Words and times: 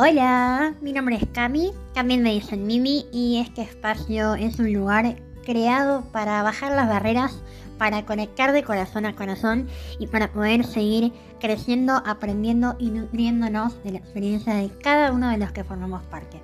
Hola, 0.00 0.76
mi 0.80 0.92
nombre 0.92 1.16
es 1.16 1.26
Cami, 1.32 1.72
también 1.92 2.22
me 2.22 2.32
dicen 2.32 2.68
Mimi 2.68 3.06
y 3.12 3.38
este 3.38 3.62
espacio 3.62 4.36
es 4.36 4.56
un 4.60 4.72
lugar 4.72 5.16
creado 5.44 6.04
para 6.12 6.40
bajar 6.44 6.70
las 6.70 6.86
barreras, 6.86 7.42
para 7.78 8.06
conectar 8.06 8.52
de 8.52 8.62
corazón 8.62 9.06
a 9.06 9.16
corazón 9.16 9.66
y 9.98 10.06
para 10.06 10.30
poder 10.32 10.64
seguir 10.64 11.12
creciendo, 11.40 11.94
aprendiendo 12.06 12.76
y 12.78 12.90
nutriéndonos 12.92 13.82
de 13.82 13.90
la 13.90 13.98
experiencia 13.98 14.54
de 14.54 14.68
cada 14.68 15.10
uno 15.10 15.30
de 15.30 15.38
los 15.38 15.50
que 15.50 15.64
formamos 15.64 16.04
parte. 16.04 16.40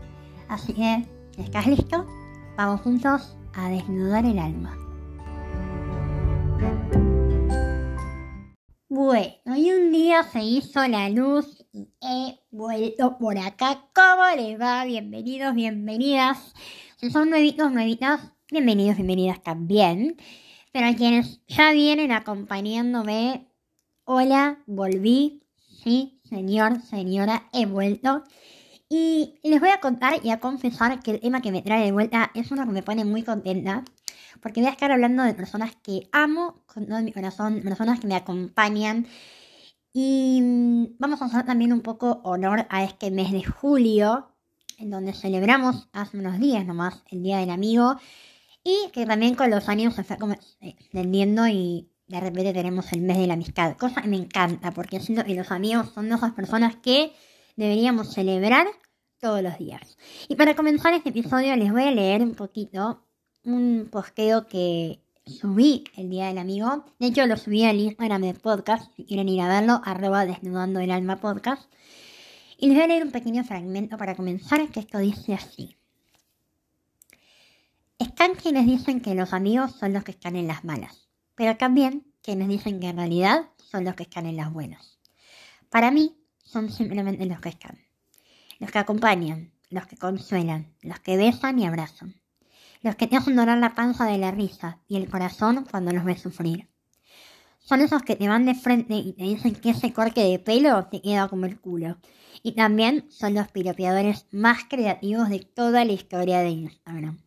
Así 0.49 0.73
que, 0.73 1.07
¿estás 1.39 1.69
listo? 1.69 2.09
Vamos 2.57 2.81
juntos 2.81 3.37
a 3.55 3.69
desnudar 3.69 4.25
el 4.25 4.41
alma. 4.41 4.77
Bueno, 8.89 9.57
y 9.57 9.71
un 9.71 9.93
día 9.93 10.25
se 10.25 10.43
hizo 10.43 10.85
la 10.89 11.09
luz 11.09 11.64
he 12.01 12.39
vuelto 12.51 13.19
por 13.19 13.37
acá. 13.39 13.89
¿Cómo 13.95 14.23
les 14.37 14.61
va? 14.61 14.85
Bienvenidos, 14.85 15.55
bienvenidas. 15.55 16.55
Si 16.97 17.11
son 17.11 17.31
nuevitos, 17.31 17.73
nuevitas, 17.73 18.21
bienvenidos, 18.51 18.97
bienvenidas 18.97 19.43
también. 19.43 20.17
Pero 20.73 20.87
a 20.87 20.95
quienes 20.95 21.41
ya 21.49 21.73
vienen 21.73 22.13
acompañándome, 22.13 23.49
hola, 24.05 24.59
volví. 24.67 25.43
Sí, 25.83 26.21
señor, 26.29 26.81
señora, 26.83 27.49
he 27.53 27.67
vuelto. 27.67 28.23
Y 28.89 29.41
les 29.43 29.59
voy 29.59 29.71
a 29.71 29.81
contar 29.81 30.25
y 30.25 30.31
a 30.31 30.39
confesar 30.39 31.01
que 31.01 31.13
el 31.13 31.21
tema 31.21 31.43
que 31.43 31.51
me 31.51 31.63
trae 31.63 31.85
de 31.85 31.93
vuelta 31.93 32.31
es 32.35 32.53
uno 32.53 32.65
que 32.65 32.73
me 32.73 32.83
pone 32.83 33.05
muy 33.05 33.23
contenta 33.23 33.85
porque 34.41 34.61
voy 34.61 34.69
a 34.69 34.73
estar 34.73 34.93
hablando 34.93 35.23
de 35.23 35.35
personas 35.35 35.75
que 35.83 36.09
amo 36.13 36.63
con 36.67 36.87
todo 36.87 37.01
mi 37.03 37.13
corazón, 37.13 37.63
personas 37.63 38.01
que 38.01 38.07
me 38.07 38.15
acompañan. 38.15 39.07
Y 39.97 40.41
mm, 40.43 40.97
vamos 40.99 41.23
a 41.23 41.27
hacer 41.27 41.47
también 41.47 41.73
un 41.73 41.81
poco 41.81 42.21
honor 42.25 42.67
a 42.69 42.83
este 42.83 43.13
mes 43.13 43.31
de 43.31 43.45
julio, 43.45 44.29
en 44.77 44.91
donde 44.91 45.15
celebramos 45.15 45.89
hace 45.93 46.19
unos 46.19 46.41
días 46.41 46.67
nomás 46.67 47.05
el 47.11 47.23
Día 47.23 47.39
del 47.39 47.51
Amigo, 47.51 47.97
y 48.65 48.91
que 48.93 49.07
también 49.07 49.37
con 49.37 49.51
los 49.51 49.69
años 49.69 49.95
se 49.95 50.03
fue 50.03 50.19
como 50.19 50.35
extendiendo 50.61 51.47
y 51.47 51.89
de 52.09 52.21
repente 52.21 52.53
tenemos 52.53 52.93
el 52.93 53.03
mes 53.03 53.19
de 53.19 53.29
la 53.29 53.35
amistad, 53.35 53.77
cosa 53.77 54.03
que 54.03 54.09
me 54.09 54.17
encanta, 54.17 54.73
porque 54.73 54.99
siento 54.99 55.25
que 55.25 55.35
los 55.35 55.53
amigos 55.53 55.91
son 55.95 56.13
esas 56.13 56.33
personas 56.33 56.75
que 56.77 57.13
deberíamos 57.55 58.13
celebrar 58.13 58.67
todos 59.21 59.43
los 59.43 59.57
días. 59.59 59.97
Y 60.29 60.35
para 60.35 60.57
comenzar 60.57 60.93
este 60.93 61.11
episodio 61.11 61.55
les 61.55 61.71
voy 61.71 61.85
a 61.85 61.93
leer 61.93 62.21
un 62.21 62.35
poquito 62.35 63.07
un 63.45 63.89
posteo 63.93 64.49
que 64.49 65.04
subí 65.27 65.85
el 65.97 66.11
día 66.11 66.27
del 66.27 66.39
amigo. 66.39 66.85
De 66.99 67.07
hecho, 67.07 67.27
lo 67.27 67.37
subí 67.37 67.65
al 67.65 67.81
Instagram 67.81 68.23
del 68.23 68.39
podcast. 68.39 68.95
Si 68.95 69.05
quieren 69.05 69.29
ir 69.29 69.41
a 69.41 69.49
verlo, 69.49 69.81
arroba 69.85 70.27
desnudando 70.27 70.81
el 70.81 70.91
alma 70.91 71.17
podcast. 71.17 71.63
Y 72.59 72.69
les 72.69 72.77
voy 72.77 72.85
a 72.85 72.89
leer 72.89 73.05
un 73.05 73.11
pequeño 73.11 73.45
fragmento 73.45 73.97
para 73.97 74.15
comenzar, 74.15 74.69
que 74.71 74.81
esto 74.81 74.99
dice 74.99 75.35
así. 75.35 75.77
Están 77.99 78.35
quienes 78.35 78.67
dicen 78.67 79.01
que 79.01 79.15
los 79.15 79.33
amigos 79.33 79.73
son 79.73 79.93
los 79.93 80.05
que 80.05 80.13
están 80.13 80.37
en 80.37 80.47
las 80.47 80.65
malas, 80.65 81.09
pero 81.35 81.57
también 81.57 82.07
quienes 82.23 82.49
dicen 82.49 82.81
que 82.81 82.89
en 82.89 82.97
realidad 82.97 83.49
son 83.57 83.85
los 83.85 83.95
que 83.95 84.03
están 84.05 84.27
en 84.27 84.37
las 84.37 84.53
buenas. 84.53 84.99
Para 85.71 85.91
mí, 85.91 86.17
son 86.43 86.71
simplemente 86.71 87.25
los 87.27 87.41
que 87.41 87.49
están. 87.49 87.79
Los 88.59 88.71
que 88.71 88.79
acompañan, 88.79 89.53
los 89.71 89.87
que 89.87 89.97
consuelan, 89.97 90.73
los 90.83 91.01
que 91.01 91.17
besan 91.17 91.59
y 91.59 91.67
abrazan 91.67 92.15
los 92.85 92.97
que 92.97 93.07
te 93.07 93.17
hacen 93.17 93.35
dorar 93.35 93.57
la 93.57 93.75
panza 93.75 94.05
de 94.05 94.19
la 94.19 94.31
risa 94.31 94.79
y 94.87 94.97
el 94.97 95.09
corazón 95.09 95.67
cuando 95.71 95.91
los 95.91 96.05
ves 96.05 96.21
sufrir. 96.21 96.69
Son 97.59 97.81
esos 97.81 98.03
que 98.03 98.15
te 98.15 98.29
van 98.29 98.45
de 98.45 98.55
frente 98.55 98.93
y 98.93 99.15
te 99.15 99.25
dicen 99.25 99.55
que 99.55 99.71
ese 99.71 99.95
corte 99.95 100.21
de 100.21 100.39
pelo 100.39 100.85
te 100.85 101.01
queda 101.01 101.29
como 101.29 101.47
el 101.47 101.59
culo. 101.59 101.97
Y 102.43 102.53
también 102.53 103.07
son 103.09 103.33
los 103.33 103.49
piropeadores 103.49 104.27
más 104.33 104.65
creativos 104.69 105.31
de 105.31 105.39
toda 105.41 105.83
la 105.87 105.93
historia 105.93 106.41
de 106.41 106.51
Instagram. 106.51 107.21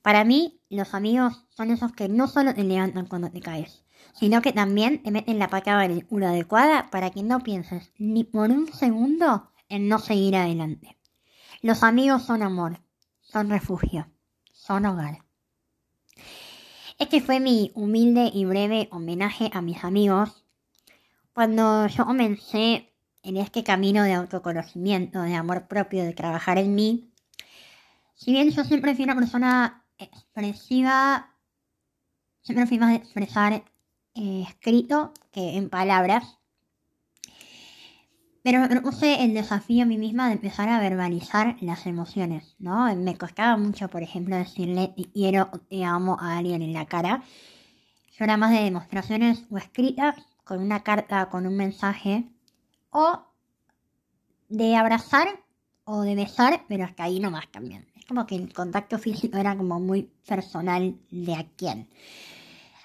Para 0.00 0.22
mí, 0.22 0.60
los 0.70 0.94
amigos 0.94 1.44
son 1.50 1.72
esos 1.72 1.90
que 1.92 2.08
no 2.08 2.28
solo 2.28 2.54
te 2.54 2.62
levantan 2.62 3.06
cuando 3.06 3.32
te 3.32 3.40
caes, 3.40 3.84
sino 4.14 4.42
que 4.42 4.52
también 4.52 5.02
te 5.02 5.10
meten 5.10 5.40
la 5.40 5.48
patada 5.48 5.86
en 5.86 5.90
el 5.90 6.06
culo 6.06 6.28
adecuada 6.28 6.88
para 6.90 7.10
que 7.10 7.24
no 7.24 7.40
pienses 7.40 7.92
ni 7.98 8.22
por 8.22 8.52
un 8.52 8.72
segundo 8.72 9.50
en 9.68 9.88
no 9.88 9.98
seguir 9.98 10.36
adelante. 10.36 10.96
Los 11.62 11.82
amigos 11.82 12.22
son 12.22 12.44
amor, 12.44 12.80
son 13.22 13.50
refugio 13.50 14.08
son 14.68 14.84
hogar. 14.84 15.24
Este 16.98 17.22
fue 17.22 17.40
mi 17.40 17.72
humilde 17.74 18.30
y 18.34 18.44
breve 18.44 18.88
homenaje 18.92 19.50
a 19.54 19.62
mis 19.62 19.82
amigos 19.82 20.44
cuando 21.32 21.86
yo 21.86 22.04
comencé 22.04 22.92
en 23.22 23.38
este 23.38 23.64
camino 23.64 24.02
de 24.02 24.12
autoconocimiento, 24.12 25.22
de 25.22 25.34
amor 25.34 25.68
propio, 25.68 26.04
de 26.04 26.12
trabajar 26.12 26.58
en 26.58 26.74
mí. 26.74 27.10
Si 28.14 28.32
bien 28.32 28.50
yo 28.50 28.62
siempre 28.62 28.94
fui 28.94 29.04
una 29.04 29.14
persona 29.14 29.86
expresiva, 29.96 31.34
siempre 32.42 32.66
fui 32.66 32.78
más 32.78 32.90
de 32.90 32.96
expresar 32.96 33.64
eh, 34.14 34.44
escrito 34.46 35.14
que 35.32 35.56
en 35.56 35.70
palabras. 35.70 36.37
Pero 38.50 38.66
me 38.66 38.80
puse 38.80 39.22
el 39.22 39.34
desafío 39.34 39.82
a 39.82 39.84
mí 39.84 39.98
misma 39.98 40.28
de 40.28 40.32
empezar 40.32 40.70
a 40.70 40.80
verbalizar 40.80 41.58
las 41.60 41.84
emociones, 41.84 42.56
¿no? 42.58 42.86
Me 42.96 43.14
costaba 43.14 43.58
mucho, 43.58 43.88
por 43.88 44.02
ejemplo, 44.02 44.36
decirle 44.36 44.94
te 44.96 45.04
quiero 45.04 45.50
o 45.52 45.58
te 45.58 45.84
amo 45.84 46.16
a 46.18 46.38
alguien 46.38 46.62
en 46.62 46.72
la 46.72 46.86
cara. 46.86 47.22
Yo 48.16 48.24
era 48.24 48.38
más 48.38 48.50
de 48.52 48.62
demostraciones 48.62 49.44
o 49.50 49.58
escritas, 49.58 50.16
con 50.44 50.62
una 50.62 50.82
carta, 50.82 51.28
con 51.28 51.46
un 51.46 51.58
mensaje, 51.58 52.24
o 52.88 53.20
de 54.48 54.76
abrazar 54.76 55.28
o 55.84 56.00
de 56.00 56.14
besar, 56.14 56.64
pero 56.68 56.84
hasta 56.84 57.04
ahí 57.04 57.20
nomás 57.20 57.48
también. 57.48 57.86
Es 57.96 58.06
como 58.06 58.26
que 58.26 58.36
el 58.36 58.54
contacto 58.54 58.98
físico 58.98 59.36
era 59.36 59.58
como 59.58 59.78
muy 59.78 60.10
personal 60.26 60.96
de 61.10 61.34
a 61.34 61.44
quién. 61.54 61.90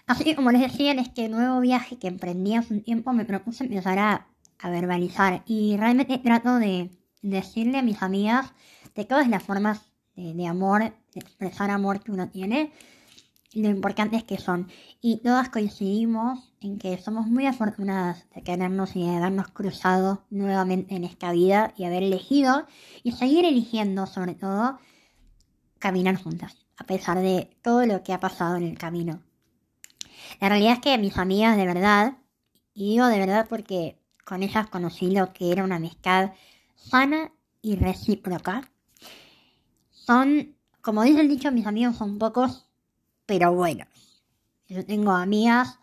Así 0.07 0.35
como 0.35 0.52
les 0.52 0.59
decía, 0.59 0.91
en 0.91 1.00
este 1.00 1.29
nuevo 1.29 1.62
viaje 1.62 1.97
que 1.97 2.09
emprendí 2.09 2.53
hace 2.53 2.73
un 2.73 2.84
tiempo, 2.84 3.13
me 3.13 3.23
propuse 3.23 3.63
empezar 3.63 3.97
a 3.97 4.28
a 4.63 4.69
verbalizar. 4.69 5.44
Y 5.46 5.78
realmente 5.78 6.18
trato 6.18 6.57
de 6.57 6.90
decirle 7.22 7.78
a 7.78 7.84
mis 7.84 8.01
amigas 8.01 8.53
de 8.96 9.06
todas 9.06 9.28
las 9.28 9.44
formas 9.44 9.91
de, 10.16 10.47
amor, 10.47 10.81
de 10.81 11.19
expresar 11.19 11.69
amor 11.69 12.01
que 12.01 12.12
uno 12.12 12.29
tiene, 12.29 12.72
lo 13.53 13.69
importantes 13.69 14.23
que 14.23 14.38
son. 14.38 14.69
Y 15.02 15.18
todas 15.18 15.50
coincidimos 15.50 16.53
en 16.62 16.79
que 16.79 16.97
somos 16.97 17.28
muy 17.28 17.46
afortunadas 17.46 18.25
de 18.34 18.41
querernos 18.41 18.96
y 18.96 19.03
de 19.03 19.16
habernos 19.16 19.50
cruzado 19.50 20.23
nuevamente 20.29 20.96
en 20.96 21.03
esta 21.03 21.31
vida 21.31 21.73
y 21.75 21.84
haber 21.84 22.03
elegido 22.03 22.66
y 23.03 23.12
seguir 23.12 23.46
eligiendo 23.46 24.07
sobre 24.07 24.34
todo 24.34 24.79
caminar 25.78 26.16
juntas, 26.16 26.66
a 26.78 26.85
pesar 26.85 27.19
de 27.19 27.57
todo 27.62 27.85
lo 27.85 28.02
que 28.02 28.13
ha 28.13 28.19
pasado 28.19 28.56
en 28.56 28.63
el 28.63 28.78
camino. 28.78 29.22
La 30.40 30.50
realidad 30.50 30.73
es 30.73 30.79
que 30.79 30.97
mis 30.97 31.18
amigas 31.18 31.57
de 31.57 31.66
verdad, 31.66 32.18
y 32.73 32.91
digo 32.91 33.07
de 33.07 33.19
verdad 33.19 33.47
porque 33.50 34.03
con 34.25 34.44
ellas 34.44 34.67
conocí 34.67 35.11
lo 35.11 35.34
que 35.34 35.51
era 35.51 35.63
una 35.63 35.78
amistad 35.78 36.31
sana 36.75 37.31
y 37.61 37.75
recíproca. 37.75 38.69
Son, 39.89 40.56
como 40.81 41.03
dice 41.03 41.22
el 41.22 41.29
dicho, 41.29 41.51
mis 41.51 41.66
amigos 41.66 41.97
son 41.97 42.17
pocos, 42.17 42.67
pero 43.25 43.53
buenos. 43.53 43.88
Yo 44.67 44.85
tengo 44.85 45.11
amigas, 45.11 45.79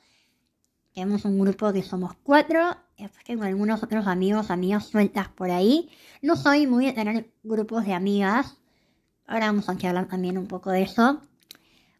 tenemos 0.94 1.24
un 1.24 1.38
grupo 1.38 1.72
que 1.72 1.82
somos 1.82 2.12
cuatro, 2.22 2.76
y 2.96 3.04
después 3.04 3.24
tengo 3.24 3.44
algunos 3.44 3.82
otros 3.82 4.06
amigos, 4.06 4.50
amigas 4.50 4.86
sueltas 4.86 5.28
por 5.28 5.50
ahí. 5.50 5.88
No 6.20 6.36
soy 6.36 6.66
muy 6.66 6.86
de 6.86 6.92
tener 6.92 7.32
grupos 7.42 7.86
de 7.86 7.94
amigas. 7.94 8.58
Ahora 9.26 9.46
vamos 9.46 9.68
a 9.70 9.72
hablar 9.72 10.06
también 10.08 10.36
un 10.36 10.46
poco 10.46 10.70
de 10.70 10.82
eso. 10.82 11.22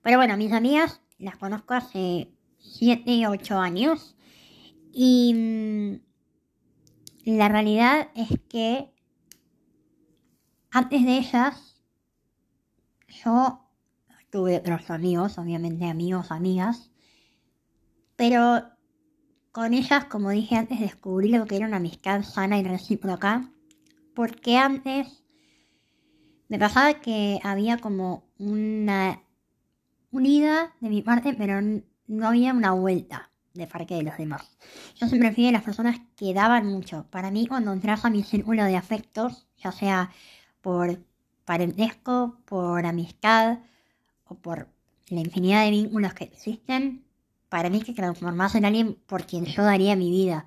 Pero 0.03 0.19
bueno, 0.19 0.37
mis 0.37 0.53
amigas 0.53 1.01
las 1.19 1.37
conozco 1.37 1.73
hace 1.73 2.29
7, 2.59 3.29
8 3.29 3.59
años. 3.59 4.15
Y 4.93 5.33
mm, 5.35 6.10
la 7.25 7.49
realidad 7.49 8.09
es 8.15 8.29
que 8.49 8.93
antes 10.71 11.05
de 11.05 11.19
ellas, 11.19 11.83
yo 13.09 13.61
tuve 14.31 14.57
otros 14.57 14.89
amigos, 14.91 15.39
obviamente 15.39 15.87
amigos, 15.87 16.31
amigas, 16.31 16.91
pero 18.17 18.63
con 19.53 19.75
ellas, 19.75 20.05
como 20.05 20.31
dije 20.31 20.57
antes, 20.57 20.79
descubrí 20.79 21.29
lo 21.31 21.47
que 21.47 21.57
era 21.57 21.67
una 21.67 21.79
amistad 21.79 22.23
sana 22.23 22.59
y 22.59 22.63
recíproca, 22.63 23.51
porque 24.15 24.57
antes 24.57 25.25
me 26.49 26.59
pasaba 26.59 27.01
que 27.01 27.41
había 27.43 27.79
como 27.79 28.29
una 28.39 29.23
unida 30.11 30.75
de 30.81 30.89
mi 30.89 31.03
parte, 31.03 31.35
pero 31.35 31.61
no 32.07 32.29
había 32.29 32.53
una 32.53 32.73
vuelta 32.73 33.30
de 33.55 33.67
parte 33.67 33.95
de 33.95 34.03
los 34.03 34.17
demás. 34.17 34.57
Yo 34.97 35.09
siempre 35.09 35.33
fui 35.33 35.45
de 35.45 35.53
las 35.53 35.63
personas 35.63 36.01
que 36.17 36.33
daban 36.35 36.67
mucho. 36.67 37.07
Para 37.11 37.31
mí, 37.31 37.47
cuando 37.47 37.73
entras 37.73 38.05
a 38.05 38.11
mi 38.11 38.23
círculo 38.23 38.65
de 38.65 38.77
afectos, 38.77 39.47
ya 39.59 39.73
sea 39.73 40.11
por 40.61 41.01
parentesco, 41.45 42.39
por 42.45 42.87
amistad 42.87 43.59
o 44.27 44.37
por 44.37 44.69
la 45.09 45.21
infinidad 45.21 45.65
de 45.65 45.71
vínculos 45.71 46.15
que 46.15 46.25
existen, 46.25 47.05
para 47.49 47.71
mí 47.71 47.81
que 47.81 47.93
transformarse 47.93 48.59
en 48.59 48.65
alguien 48.65 48.95
por 49.07 49.27
quien 49.27 49.45
yo 49.47 49.65
daría 49.65 49.97
mi 49.97 50.11
vida. 50.11 50.47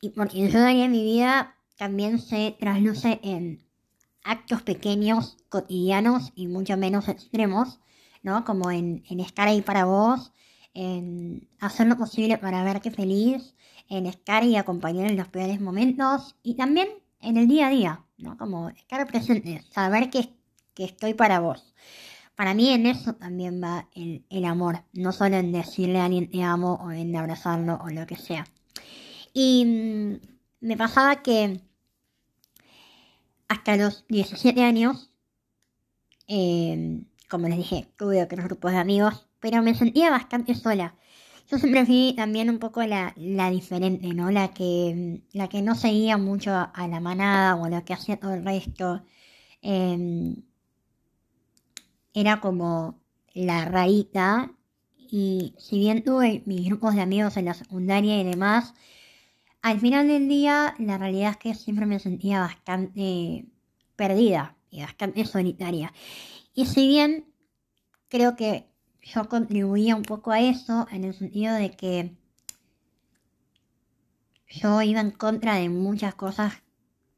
Y 0.00 0.10
por 0.10 0.28
quien 0.28 0.50
yo 0.50 0.60
daría 0.60 0.88
mi 0.88 1.02
vida 1.02 1.56
también 1.76 2.18
se 2.18 2.54
trasluce 2.58 3.20
en 3.22 3.64
actos 4.22 4.62
pequeños, 4.62 5.38
cotidianos 5.48 6.32
y 6.34 6.48
mucho 6.48 6.76
menos 6.76 7.08
extremos, 7.08 7.80
¿no? 8.22 8.44
Como 8.44 8.70
en, 8.70 9.04
en 9.08 9.20
estar 9.20 9.48
ahí 9.48 9.62
para 9.62 9.84
vos, 9.86 10.32
en 10.76 11.48
hacer 11.58 11.86
lo 11.86 11.96
posible 11.96 12.36
para 12.36 12.62
verte 12.62 12.90
feliz, 12.90 13.54
en 13.88 14.04
estar 14.04 14.44
y 14.44 14.56
acompañar 14.56 15.10
en 15.10 15.16
los 15.16 15.28
peores 15.28 15.58
momentos 15.58 16.36
y 16.42 16.54
también 16.54 16.88
en 17.20 17.38
el 17.38 17.48
día 17.48 17.68
a 17.68 17.70
día, 17.70 18.04
¿no? 18.18 18.36
Como 18.36 18.68
estar 18.68 19.06
presente, 19.06 19.64
saber 19.70 20.10
que, 20.10 20.28
que 20.74 20.84
estoy 20.84 21.14
para 21.14 21.40
vos. 21.40 21.74
Para 22.34 22.52
mí 22.52 22.68
en 22.68 22.84
eso 22.84 23.14
también 23.14 23.62
va 23.62 23.88
el, 23.94 24.26
el, 24.28 24.44
amor, 24.44 24.84
no 24.92 25.12
solo 25.12 25.36
en 25.36 25.50
decirle 25.50 25.98
a 25.98 26.04
alguien 26.04 26.30
te 26.30 26.42
amo 26.42 26.74
o 26.74 26.90
en 26.90 27.16
abrazarlo 27.16 27.78
o 27.82 27.88
lo 27.88 28.06
que 28.06 28.16
sea. 28.16 28.46
Y 29.32 29.64
mm, 29.64 30.26
me 30.60 30.76
pasaba 30.76 31.22
que 31.22 31.62
hasta 33.48 33.76
los 33.78 34.04
17 34.08 34.62
años, 34.62 35.10
eh, 36.28 37.02
como 37.30 37.48
les 37.48 37.56
dije, 37.56 37.88
tuve 37.96 38.22
otros 38.22 38.44
grupos 38.44 38.72
de 38.72 38.78
amigos, 38.78 39.25
pero 39.48 39.62
me 39.62 39.76
sentía 39.76 40.10
bastante 40.10 40.56
sola. 40.56 40.96
Yo 41.48 41.58
siempre 41.58 41.86
fui 41.86 42.14
también 42.16 42.50
un 42.50 42.58
poco 42.58 42.82
la, 42.82 43.14
la 43.14 43.48
diferente, 43.48 44.08
¿no? 44.12 44.32
La 44.32 44.52
que, 44.52 45.22
la 45.32 45.48
que 45.48 45.62
no 45.62 45.76
seguía 45.76 46.16
mucho 46.16 46.50
a, 46.52 46.88
la 46.88 46.98
manada 46.98 47.54
o 47.54 47.68
lo 47.68 47.84
que 47.84 47.92
hacía 47.92 48.18
todo 48.18 48.34
el 48.34 48.44
resto. 48.44 49.04
Em, 49.62 50.42
era 52.12 52.40
como 52.40 53.00
la 53.34 53.66
rarita. 53.66 54.50
Y 54.96 55.54
si 55.58 55.78
bien 55.78 56.02
tuve 56.02 56.42
mis 56.44 56.66
grupos 56.66 56.96
de 56.96 57.02
amigos 57.02 57.36
en 57.36 57.44
la 57.44 57.54
secundaria 57.54 58.20
y 58.20 58.24
demás, 58.24 58.74
al 59.62 59.78
final 59.78 60.08
del 60.08 60.28
día 60.28 60.74
la 60.80 60.98
realidad 60.98 61.30
es 61.30 61.36
que 61.36 61.54
siempre 61.54 61.86
me 61.86 62.00
sentía 62.00 62.40
bastante 62.40 63.46
perdida 63.94 64.56
y 64.70 64.80
bastante 64.80 65.24
solitaria. 65.24 65.92
Y 66.52 66.66
si 66.66 66.88
bien 66.88 67.32
creo 68.08 68.34
que 68.34 68.74
yo 69.14 69.28
contribuía 69.28 69.94
un 69.94 70.02
poco 70.02 70.32
a 70.32 70.40
eso 70.40 70.86
en 70.90 71.04
el 71.04 71.14
sentido 71.14 71.54
de 71.54 71.70
que 71.70 72.16
yo 74.48 74.82
iba 74.82 75.00
en 75.00 75.12
contra 75.12 75.56
de 75.56 75.68
muchas 75.68 76.14
cosas 76.14 76.54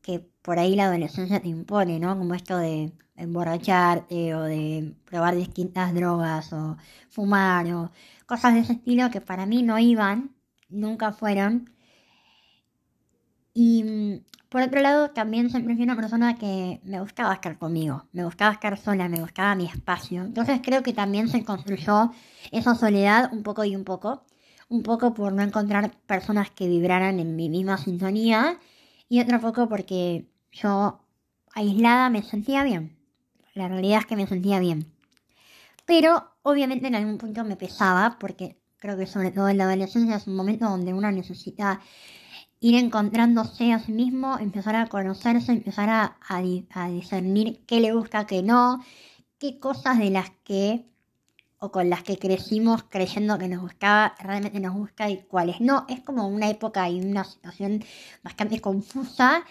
que 0.03 0.21
por 0.43 0.59
ahí 0.59 0.77
la 0.77 0.87
adolescencia 0.87 1.41
te 1.41 1.49
impone, 1.49 1.99
¿no? 1.99 2.17
Como 2.17 2.35
esto 2.35 2.57
de 2.59 2.93
emborracharte 3.17 4.35
o 4.35 4.43
de 4.43 4.95
probar 5.05 5.35
distintas 5.35 5.95
drogas 5.95 6.53
o 6.53 6.77
fumar 7.09 7.67
o 7.73 7.91
cosas 8.27 8.55
de 8.55 8.61
ese 8.61 8.75
estilo 8.75 9.11
que 9.11 9.21
para 9.21 9.47
mí 9.47 9.63
no 9.63 9.79
iban, 9.79 10.35
nunca 10.69 11.13
fueron. 11.13 11.71
Y 13.55 14.23
por 14.49 14.63
otro 14.63 14.81
lado, 14.81 15.11
también 15.11 15.51
siempre 15.51 15.75
fui 15.75 15.85
una 15.85 15.97
persona 15.97 16.37
que 16.37 16.81
me 16.85 17.01
gustaba 17.01 17.35
estar 17.35 17.59
conmigo, 17.59 18.05
me 18.13 18.25
gustaba 18.25 18.53
estar 18.53 18.79
sola, 18.79 19.09
me 19.09 19.21
gustaba 19.21 19.55
mi 19.55 19.67
espacio. 19.67 20.23
Entonces 20.23 20.61
creo 20.63 20.83
que 20.83 20.95
también 20.95 21.29
se 21.29 21.45
construyó 21.45 22.13
esa 22.51 22.75
soledad 22.75 23.31
un 23.33 23.43
poco 23.43 23.65
y 23.65 23.77
un 23.77 23.85
poco. 23.85 24.25
Un 24.71 24.83
poco 24.83 25.15
por 25.15 25.33
no 25.33 25.43
encontrar 25.43 25.93
personas 26.07 26.51
que 26.51 26.69
vibraran 26.69 27.21
en 27.21 27.37
mi 27.37 27.49
misma 27.49 27.79
sintonía 27.79 28.59
y 29.09 29.21
otro 29.21 29.41
poco 29.41 29.69
porque 29.69 30.27
yo 30.53 31.01
aislada 31.55 32.11
me 32.11 32.23
sentía 32.23 32.65
bien. 32.65 32.97
La 33.55 33.69
realidad 33.69 34.01
es 34.01 34.07
que 34.07 34.17
me 34.17 34.27
sentía 34.27 34.61
bien. 34.61 34.93
Pero 35.85 36.31
obviamente 36.43 36.87
en 36.87 36.95
algún 36.95 37.19
punto 37.19 37.45
me 37.45 37.57
pesaba 37.57 38.19
porque 38.21 38.59
creo 38.79 38.97
que 38.97 39.07
sobre 39.07 39.31
todo 39.31 39.49
en 39.49 39.59
la 39.59 39.65
adolescencia 39.65 40.17
es 40.17 40.27
un 40.27 40.37
momento 40.37 40.69
donde 40.69 40.93
uno 40.93 41.11
necesita 41.11 41.81
ir 42.61 42.75
encontrándose 42.75 43.73
a 43.73 43.79
sí 43.79 43.93
mismo, 43.93 44.39
empezar 44.39 44.77
a 44.77 44.87
conocerse, 44.87 45.53
empezar 45.53 45.89
a, 45.91 46.43
discernir 46.91 47.65
qué 47.67 47.81
le 47.81 47.93
gusta, 47.93 48.27
qué 48.27 48.43
no, 48.43 48.83
qué 49.39 49.59
cosas 49.59 49.99
de 49.99 50.11
las 50.11 50.31
que 50.45 50.85
o 51.61 51.73
con 51.73 51.91
las 51.91 52.05
que 52.05 52.19
crecimos 52.19 52.85
creyendo 52.85 53.37
que 53.37 53.49
nos 53.49 53.61
gustaba, 53.61 54.15
realmente 54.21 54.61
nos 54.61 54.75
gusta 54.75 55.11
y 55.11 55.23
cuáles 55.23 55.61
no. 55.61 55.87
Es 55.89 56.01
como 56.01 56.29
una 56.29 56.49
época 56.49 56.89
y 56.89 57.01
una 57.01 57.25
situación 57.25 57.85
bastante 58.23 58.61
confusa. 58.61 59.45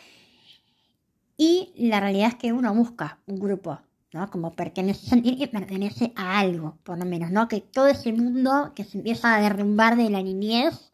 Y 1.35 1.73
la 1.75 1.99
realidad 1.99 2.29
es 2.29 2.35
que 2.35 2.53
uno 2.53 2.73
busca 2.73 3.19
un 3.27 3.39
grupo, 3.39 3.79
¿no? 4.13 4.29
Como 4.31 4.53
pertenece, 4.53 5.21
que 5.21 5.47
pertenece 5.49 6.13
a 6.15 6.39
algo, 6.39 6.77
por 6.83 6.97
lo 6.97 7.05
menos, 7.05 7.29
¿no? 7.29 7.49
Que 7.49 7.59
todo 7.59 7.87
ese 7.87 8.13
mundo 8.13 8.71
que 8.73 8.85
se 8.85 8.99
empieza 8.99 9.35
a 9.35 9.41
derrumbar 9.41 9.97
de 9.97 10.09
la 10.09 10.23
niñez 10.23 10.91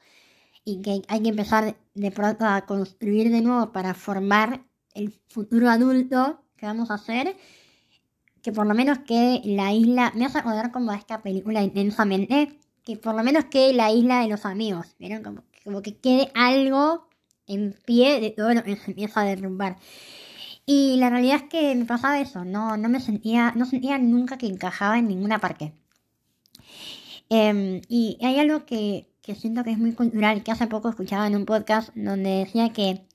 y 0.65 0.81
que 0.81 1.01
hay 1.07 1.21
que 1.21 1.30
empezar 1.30 1.75
de 1.94 2.12
pronto 2.12 2.45
a 2.45 2.65
construir 2.65 3.31
de 3.31 3.42
nuevo 3.42 3.71
para 3.71 3.94
formar 3.94 4.63
el 4.94 5.12
futuro 5.30 5.69
adulto 5.69 6.42
que 6.56 6.65
vamos 6.65 6.92
a 6.92 6.95
hacer, 6.95 7.36
que 8.42 8.51
por 8.51 8.68
lo 8.68 8.74
menos 8.74 9.00
que 9.00 9.42
la 9.45 9.74
isla, 9.74 10.12
me 10.15 10.25
hace 10.25 10.38
acordar 10.38 10.71
como 10.71 10.92
a 10.92 10.95
esta 10.95 11.21
película 11.21 11.62
intensamente, 11.62 12.60
que 12.83 12.98
por 12.98 13.15
lo 13.15 13.24
menos 13.24 13.45
quede 13.45 13.74
la 13.74 13.92
isla 13.92 14.21
de 14.21 14.27
los 14.27 14.45
amigos, 14.45 14.95
¿vieron? 15.00 15.24
Como, 15.24 15.44
como 15.63 15.81
que 15.81 15.98
quede 15.98 16.31
algo 16.36 17.07
en 17.48 17.75
pie 17.86 18.19
de 18.19 18.31
todo 18.31 18.54
lo 18.54 18.63
que 18.63 18.75
se 18.75 18.92
empieza 18.92 19.21
a 19.21 19.25
derrumbar. 19.25 19.77
Y 20.65 20.95
la 20.98 21.10
realidad 21.10 21.38
es 21.44 21.50
que 21.50 21.75
me 21.75 21.86
pasaba 21.86 22.19
eso, 22.19 22.45
no, 22.45 22.77
no 22.77 22.89
me 22.89 23.00
sentía, 23.00 23.54
no 23.56 23.65
sentía 23.65 23.98
nunca 23.98 24.38
que 24.38 24.48
encajaba 24.48 24.98
en 24.98 25.07
ninguna 25.07 25.39
parte. 25.39 25.74
Em, 27.30 27.81
y 27.89 28.18
hay 28.21 28.39
algo 28.39 28.65
que, 28.65 29.12
que 29.24 29.36
siento 29.36 29.64
que 29.64 29.72
es 29.72 29.80
muy 29.80 29.94
cultural, 29.94 30.44
que 30.44 30.52
hace 30.52 30.68
poco 30.68 30.90
escuchaba 30.90 31.25
en 31.25 31.38
un 31.38 31.46
podcast 31.46 31.96
donde 31.96 32.40
decía 32.40 32.74
que 32.74 33.08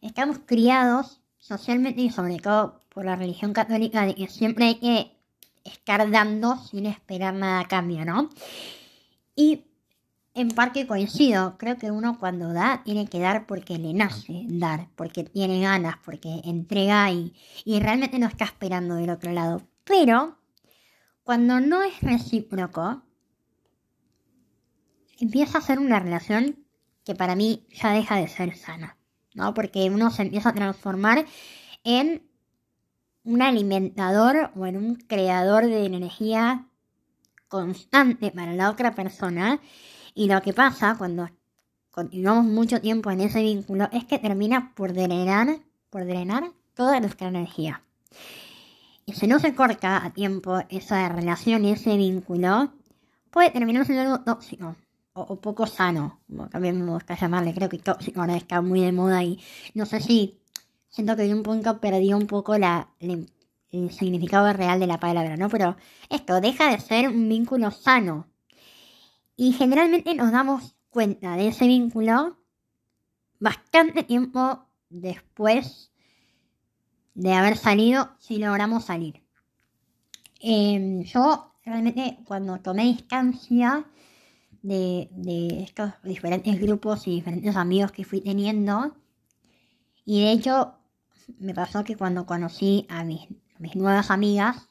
estamos 0.00 0.40
criados 0.44 1.22
socialmente 1.38 2.02
y 2.02 2.10
sobre 2.10 2.38
todo 2.38 2.80
por 2.88 3.04
la 3.04 3.14
religión 3.14 3.52
católica 3.52 4.04
de 4.04 4.16
que 4.16 4.26
siempre 4.26 4.66
hay 4.66 4.74
que 4.74 5.16
estar 5.64 6.10
dando 6.10 6.56
sin 6.56 6.86
esperar 6.86 7.34
nada 7.34 7.60
a 7.60 7.68
cambio, 7.68 8.04
¿no? 8.04 8.28
Y 9.36 9.62
en 10.34 10.48
parte 10.48 10.84
coincido, 10.88 11.56
creo 11.58 11.78
que 11.78 11.92
uno 11.92 12.18
cuando 12.18 12.52
da 12.52 12.82
tiene 12.84 13.06
que 13.06 13.20
dar 13.20 13.46
porque 13.46 13.78
le 13.78 13.94
nace 13.94 14.44
dar, 14.48 14.88
porque 14.96 15.22
tiene 15.22 15.60
ganas, 15.60 15.94
porque 16.04 16.40
entrega 16.44 17.08
y, 17.12 17.34
y 17.64 17.78
realmente 17.78 18.18
no 18.18 18.26
está 18.26 18.46
esperando 18.46 18.96
del 18.96 19.10
otro 19.10 19.30
lado. 19.30 19.62
Pero 19.84 20.36
cuando 21.22 21.60
no 21.60 21.84
es 21.84 22.00
recíproco, 22.00 23.02
empieza 25.22 25.58
a 25.58 25.60
ser 25.60 25.78
una 25.78 26.00
relación 26.00 26.56
que 27.04 27.14
para 27.14 27.36
mí 27.36 27.64
ya 27.70 27.92
deja 27.92 28.16
de 28.16 28.26
ser 28.26 28.56
sana, 28.56 28.96
¿no? 29.34 29.54
Porque 29.54 29.88
uno 29.88 30.10
se 30.10 30.22
empieza 30.22 30.48
a 30.48 30.54
transformar 30.54 31.24
en 31.84 32.28
un 33.22 33.40
alimentador 33.40 34.50
o 34.56 34.66
en 34.66 34.76
un 34.76 34.96
creador 34.96 35.66
de 35.66 35.86
energía 35.86 36.66
constante 37.46 38.32
para 38.32 38.52
la 38.52 38.68
otra 38.68 38.96
persona. 38.96 39.60
Y 40.12 40.26
lo 40.26 40.42
que 40.42 40.52
pasa 40.52 40.96
cuando 40.98 41.30
continuamos 41.92 42.46
mucho 42.46 42.80
tiempo 42.80 43.12
en 43.12 43.20
ese 43.20 43.42
vínculo 43.42 43.88
es 43.92 44.04
que 44.04 44.18
termina 44.18 44.74
por 44.74 44.92
drenar, 44.92 45.60
por 45.88 46.04
drenar 46.04 46.50
toda 46.74 46.98
nuestra 46.98 47.28
energía. 47.28 47.84
Y 49.06 49.12
si 49.12 49.28
no 49.28 49.38
se 49.38 49.54
corta 49.54 50.04
a 50.04 50.12
tiempo 50.12 50.62
esa 50.68 51.08
relación, 51.08 51.64
ese 51.64 51.96
vínculo, 51.96 52.72
puede 53.30 53.50
terminar 53.50 53.86
siendo 53.86 54.02
algo 54.02 54.24
tóxico 54.24 54.74
o, 55.14 55.40
poco 55.40 55.66
sano, 55.66 56.20
como 56.26 56.48
también 56.48 56.84
me 56.84 56.90
gusta 56.90 57.16
llamarle, 57.16 57.54
creo 57.54 57.68
que 57.68 57.78
tóxico 57.78 58.20
ahora 58.20 58.36
está 58.36 58.60
muy 58.62 58.80
de 58.80 58.92
moda 58.92 59.22
y 59.22 59.38
no 59.74 59.86
sé 59.86 60.00
si 60.00 60.40
siento 60.88 61.16
que 61.16 61.22
de 61.22 61.34
un 61.34 61.42
punto 61.42 61.80
perdió 61.80 62.16
un 62.16 62.26
poco 62.26 62.58
la, 62.58 62.88
el, 63.00 63.28
significado 63.90 64.52
real 64.52 64.78
de 64.80 64.86
la 64.86 65.00
palabra, 65.00 65.36
¿no? 65.38 65.48
Pero 65.48 65.76
esto 66.10 66.42
deja 66.42 66.70
de 66.70 66.78
ser 66.78 67.08
un 67.08 67.26
vínculo 67.26 67.70
sano. 67.70 68.26
Y 69.34 69.52
generalmente 69.52 70.14
nos 70.14 70.30
damos 70.30 70.76
cuenta 70.90 71.36
de 71.36 71.48
ese 71.48 71.66
vínculo 71.66 72.36
bastante 73.40 74.02
tiempo 74.02 74.66
después 74.90 75.90
de 77.14 77.32
haber 77.32 77.56
salido, 77.56 78.10
si 78.18 78.36
logramos 78.36 78.84
salir. 78.84 79.22
Em, 80.38 81.02
yo 81.04 81.54
realmente 81.64 82.18
cuando 82.26 82.60
tomé 82.60 82.84
distancia 82.84 83.86
de, 84.62 85.62
estos 85.62 85.92
diferentes 86.02 86.60
grupos 86.60 87.06
y 87.06 87.10
diferentes 87.10 87.56
amigos 87.56 87.92
que 87.92 88.04
fui 88.04 88.20
teniendo. 88.20 88.96
Y 90.04 90.22
de 90.22 90.32
hecho, 90.32 90.74
me 91.38 91.54
pasó 91.54 91.84
que 91.84 91.96
cuando 91.96 92.26
conocí 92.26 92.86
a 92.88 93.04
mis, 93.04 93.28
mis 93.58 93.76
nuevas 93.76 94.10
amigas, 94.10 94.68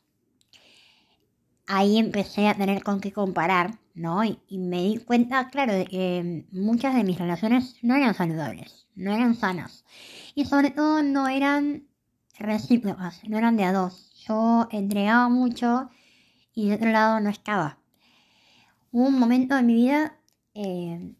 ahí 1.67 1.97
empecé 1.97 2.47
a 2.47 2.55
tener 2.55 2.83
con 2.83 2.99
qué 2.99 3.11
comparar, 3.11 3.79
¿no? 3.93 4.23
Y, 4.23 4.39
me 4.49 4.83
di 4.83 4.97
cuenta, 4.97 5.49
claro, 5.49 5.73
de 5.73 5.85
que 5.85 6.45
muchas 6.51 6.95
de 6.95 7.03
mis 7.03 7.17
relaciones 7.17 7.77
no 7.81 7.95
eran 7.95 8.13
saludables, 8.13 8.87
no 8.95 9.13
eran 9.13 9.35
sanas. 9.35 9.85
Y 10.35 10.45
sobre 10.45 10.71
todo 10.71 11.01
no 11.03 11.27
eran 11.27 11.87
recíprocas, 12.37 13.21
no 13.27 13.37
eran 13.37 13.57
de 13.57 13.63
a 13.63 13.73
dos. 13.73 14.11
Yo 14.27 14.67
entregaba 14.71 15.29
mucho 15.29 15.89
y 16.53 16.69
de 16.69 16.75
otro 16.75 16.91
lado 16.91 17.19
no 17.19 17.29
estaba. 17.29 17.80
Hubo 18.91 19.07
un 19.07 19.17
momento 19.17 19.55
de 19.55 19.63
mi 19.63 19.75
vida 19.75 20.19
eh, 20.53 21.13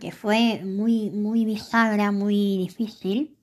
que 0.00 0.12
fue 0.12 0.62
muy, 0.64 1.10
muy 1.10 1.44
bisagra, 1.44 2.12
muy 2.12 2.56
difícil, 2.56 3.36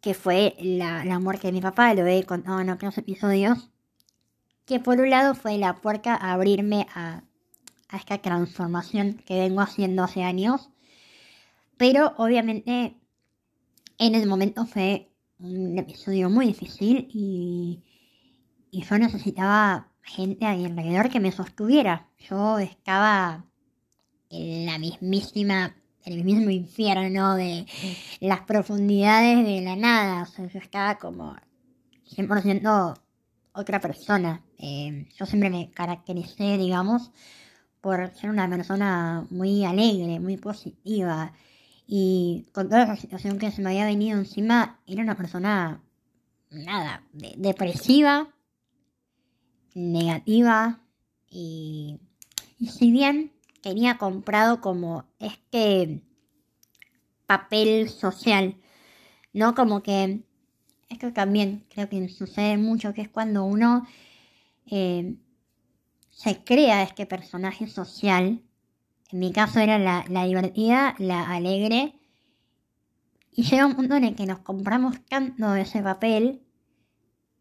que 0.00 0.14
fue 0.14 0.56
la, 0.60 1.04
la 1.04 1.20
muerte 1.20 1.46
de 1.46 1.52
mi 1.52 1.60
papá, 1.60 1.94
lo 1.94 2.04
he 2.04 2.24
contado 2.24 2.58
en 2.58 2.70
otros 2.70 2.98
episodios, 2.98 3.70
que 4.64 4.80
por 4.80 5.00
un 5.00 5.10
lado 5.10 5.36
fue 5.36 5.56
la 5.56 5.76
puerta 5.76 6.16
a 6.16 6.32
abrirme 6.32 6.88
a, 6.94 7.22
a 7.88 7.96
esta 7.96 8.18
transformación 8.18 9.22
que 9.24 9.38
vengo 9.38 9.60
haciendo 9.60 10.02
hace 10.02 10.24
años, 10.24 10.70
pero 11.76 12.14
obviamente 12.16 12.96
en 13.98 14.14
el 14.16 14.26
momento 14.26 14.66
fue 14.66 15.12
un 15.38 15.78
episodio 15.78 16.28
muy 16.28 16.46
difícil 16.46 17.08
y, 17.12 17.84
y 18.72 18.82
yo 18.82 18.98
necesitaba 18.98 19.91
gente 20.02 20.46
a 20.46 20.54
mi 20.54 20.66
alrededor 20.66 21.10
que 21.10 21.20
me 21.20 21.32
sostuviera. 21.32 22.08
Yo 22.28 22.58
estaba 22.58 23.44
en 24.30 24.66
la 24.66 24.78
mismísima, 24.78 25.76
en 26.04 26.12
el 26.12 26.24
mismo 26.24 26.50
infierno 26.50 27.36
de 27.36 27.66
las 28.20 28.40
profundidades 28.40 29.44
de 29.44 29.60
la 29.60 29.76
nada. 29.76 30.22
O 30.22 30.26
sea, 30.26 30.46
yo 30.46 30.58
estaba 30.58 30.98
como 30.98 31.36
100% 32.10 33.00
otra 33.52 33.80
persona. 33.80 34.42
Eh, 34.58 35.06
yo 35.16 35.26
siempre 35.26 35.50
me 35.50 35.70
caractericé, 35.70 36.56
digamos, 36.58 37.10
por 37.80 38.14
ser 38.14 38.30
una 38.30 38.48
persona 38.48 39.26
muy 39.30 39.64
alegre, 39.64 40.20
muy 40.20 40.36
positiva. 40.36 41.32
Y 41.86 42.46
con 42.52 42.68
toda 42.68 42.86
la 42.86 42.96
situación 42.96 43.38
que 43.38 43.50
se 43.50 43.60
me 43.60 43.70
había 43.70 43.84
venido 43.84 44.18
encima, 44.18 44.80
era 44.86 45.02
una 45.02 45.16
persona, 45.16 45.82
nada, 46.50 47.02
depresiva, 47.12 48.28
negativa. 49.74 50.80
Y, 51.28 51.98
si 52.68 52.92
bien 52.92 53.32
tenía 53.62 53.98
comprado 53.98 54.60
como 54.60 55.04
este 55.18 56.02
papel 57.26 57.88
social, 57.88 58.56
¿no? 59.32 59.54
Como 59.54 59.82
que 59.82 60.20
esto 60.88 61.12
también 61.12 61.64
creo 61.70 61.88
que 61.88 62.08
sucede 62.08 62.58
mucho, 62.58 62.92
que 62.92 63.02
es 63.02 63.08
cuando 63.08 63.44
uno 63.44 63.86
eh, 64.66 65.16
se 66.10 66.44
crea 66.44 66.82
este 66.82 67.06
personaje 67.06 67.66
social. 67.66 68.42
En 69.10 69.18
mi 69.18 69.32
caso 69.32 69.60
era 69.60 69.78
la, 69.78 70.24
divertida, 70.24 70.94
la 70.98 71.30
alegre. 71.30 71.94
Y 73.34 73.44
llega 73.44 73.66
un 73.66 73.74
punto 73.74 73.96
en 73.96 74.04
el 74.04 74.14
que 74.14 74.26
nos 74.26 74.40
compramos 74.40 75.02
tanto 75.06 75.54
ese 75.54 75.82
papel 75.82 76.41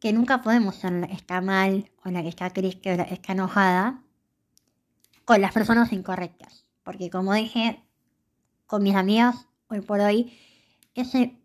que 0.02 0.12
nunca 0.12 0.42
podemos 0.42 0.76
ser 0.76 0.94
la 0.94 1.08
que 1.08 1.14
está 1.14 1.42
mal 1.42 1.92
o 2.04 2.10
la 2.10 2.24
que 2.24 2.30
está 2.30 2.50
triste 2.50 2.92
o 2.92 2.98
la 2.98 3.06
que 3.06 3.14
está 3.14 3.34
enojada 3.34 4.04
con 5.26 5.40
las 5.40 5.54
personas 5.54 5.94
incorrectas. 5.94 6.66
Porque 6.84 7.12
como 7.12 7.36
dije, 7.36 7.84
con 8.66 8.82
mis 8.82 8.96
amigas, 8.96 9.48
hoy 9.68 9.82
por 9.82 10.00
hoy, 10.00 10.34
ese 10.96 11.38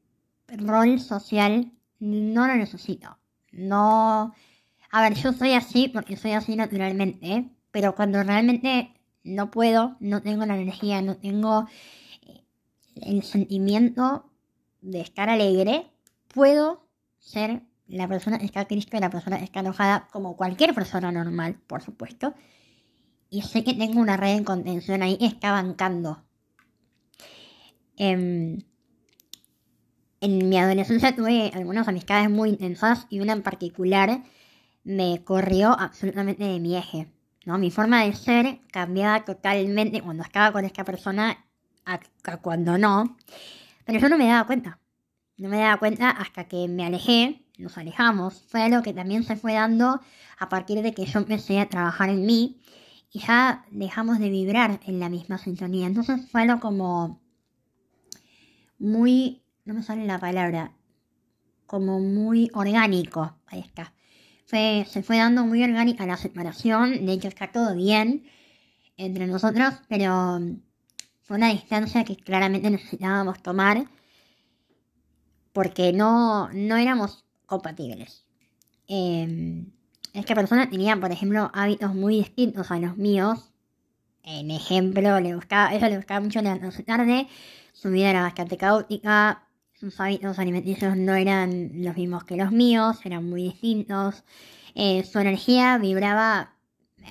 rol 0.49 0.99
social 0.99 1.71
no 2.01 2.47
lo 2.47 2.55
necesito. 2.57 3.19
No... 3.53 4.35
A 4.91 5.03
ver, 5.03 5.15
yo 5.15 5.35
soy 5.35 5.53
así 5.53 5.89
porque 5.89 6.17
soy 6.17 6.33
así 6.33 6.57
naturalmente, 6.57 7.51
pero 7.73 7.95
cuando 7.95 8.23
realmente 8.23 8.95
no 9.23 9.51
puedo, 9.51 9.97
no 10.01 10.23
tengo 10.23 10.47
la 10.47 10.57
energía, 10.57 11.03
no 11.03 11.19
tengo 11.19 11.67
eh, 12.23 12.43
el 12.95 13.23
sentimiento 13.23 14.31
de 14.81 15.03
estar 15.03 15.29
alegre, 15.29 15.91
puedo 16.29 16.89
ser 17.19 17.63
la 17.89 18.09
persona 18.09 18.37
está 18.37 18.65
triste, 18.65 19.01
la 19.01 19.11
persona 19.11 19.37
está 19.37 19.61
enojada, 19.61 20.09
como 20.11 20.37
cualquier 20.37 20.75
persona 20.75 21.13
normal, 21.13 21.57
por 21.67 21.83
supuesto. 21.83 22.35
Y 23.31 23.43
sé 23.43 23.65
que 23.65 23.75
tengo 23.75 24.01
una 24.01 24.17
red 24.17 24.39
de 24.39 24.45
contención 24.45 25.03
ahí 25.03 25.19
está 25.21 25.53
bancando. 25.53 26.23
Em, 27.97 28.59
en 30.21 30.49
mi 30.49 30.59
adolescencia 30.59 31.15
tuve 31.15 31.51
algunas 31.55 31.89
amistades 31.89 32.31
muy 32.31 32.51
intensas 32.51 33.07
y 33.11 33.21
una 33.21 33.33
en 33.33 33.43
particular 33.43 34.23
me 34.85 35.23
corrió 35.25 35.79
absolutamente 35.79 36.45
de 36.45 36.61
mi 36.61 36.77
eje. 36.77 37.09
¿no? 37.45 37.59
Mi 37.59 37.71
forma 37.71 38.05
de 38.05 38.15
ser 38.15 38.61
cambiaba 38.71 39.25
totalmente 39.25 40.03
cuando 40.03 40.23
estaba 40.23 40.53
con 40.53 40.65
esta 40.65 40.85
persona 40.85 41.47
a, 41.85 42.01
cuando 42.43 42.77
no. 42.77 43.17
Pero 43.85 44.01
yo 44.01 44.09
no 44.09 44.19
me 44.19 44.27
daba 44.27 44.47
cuenta. 44.47 44.81
No 45.39 45.49
me 45.49 45.59
daba 45.59 45.79
cuenta 45.79 46.11
hasta 46.11 46.45
que 46.45 46.67
me 46.69 46.85
alejé, 46.85 47.46
nos 47.59 47.79
alejamos. 47.79 48.43
Fue 48.49 48.63
algo 48.63 48.83
que 48.83 48.93
también 48.93 49.25
se 49.25 49.37
fue 49.37 49.55
dando 49.55 50.01
a 50.39 50.49
partir 50.49 50.83
de 50.83 50.93
que 50.93 51.07
yo 51.07 51.19
empecé 51.21 51.61
a 51.61 51.69
trabajar 51.69 52.11
en 52.11 52.27
mí 52.27 52.61
y 53.13 53.21
ya 53.21 53.65
dejamos 53.71 54.19
de 54.19 54.31
vibrar 54.31 54.81
en 54.87 55.01
la 55.01 55.09
misma 55.09 55.39
sintonía. 55.39 55.87
Entonces 55.87 56.31
fue 56.31 56.43
algo 56.43 56.61
como 56.61 57.21
muy, 58.79 59.43
no 59.65 59.75
me 59.75 59.83
sale 59.83 60.05
la 60.07 60.19
palabra, 60.19 60.73
como 61.67 62.01
muy 62.01 62.51
orgánico. 62.55 63.37
Ahí 63.47 63.61
está. 63.61 63.93
Fue, 64.47 64.87
se 64.89 65.03
fue 65.03 65.19
dando 65.19 65.45
muy 65.45 65.63
orgánica 65.65 66.07
la 66.07 66.17
separación, 66.17 67.05
de 67.05 67.13
hecho 67.13 67.29
está 67.29 67.51
todo 67.51 67.75
bien 67.75 68.27
entre 68.97 69.27
nosotros, 69.27 69.75
pero 69.89 70.39
fue 71.23 71.37
una 71.37 71.49
distancia 71.49 72.05
que 72.05 72.17
claramente 72.17 72.71
necesitábamos 72.71 73.43
tomar 73.43 73.89
porque 75.53 75.93
no, 75.93 76.49
no 76.53 76.77
éramos 76.77 77.26
compatibles. 77.47 78.25
Eh, 78.89 79.65
esta 80.13 80.35
persona 80.35 80.71
tenía, 80.71 80.97
por 80.97 81.13
ejemplo, 81.13 81.51
hábitos 81.53 81.95
muy 81.95 82.17
distintos 82.17 82.71
a 82.71 82.79
los 82.79 82.97
míos. 82.97 83.53
En 84.23 84.51
ejemplo, 84.51 85.21
le 85.21 85.35
buscaba, 85.35 85.75
ella 85.75 85.89
le 85.89 85.97
buscaba 85.97 86.21
mucho 86.21 86.43
levantarse 86.43 86.83
tarde, 86.83 87.29
su 87.73 87.91
vida 87.91 88.11
era 88.11 88.23
bastante 88.23 88.57
caótica, 88.57 89.47
sus 89.75 90.01
hábitos 90.01 90.39
alimenticios 90.39 90.97
no 90.97 91.15
eran 91.15 91.71
los 91.75 91.97
mismos 91.97 92.25
que 92.25 92.37
los 92.37 92.51
míos, 92.51 92.97
eran 93.05 93.29
muy 93.29 93.43
distintos. 93.43 94.25
Eh, 94.75 95.05
su 95.05 95.19
energía 95.19 95.79
vibraba 95.79 96.55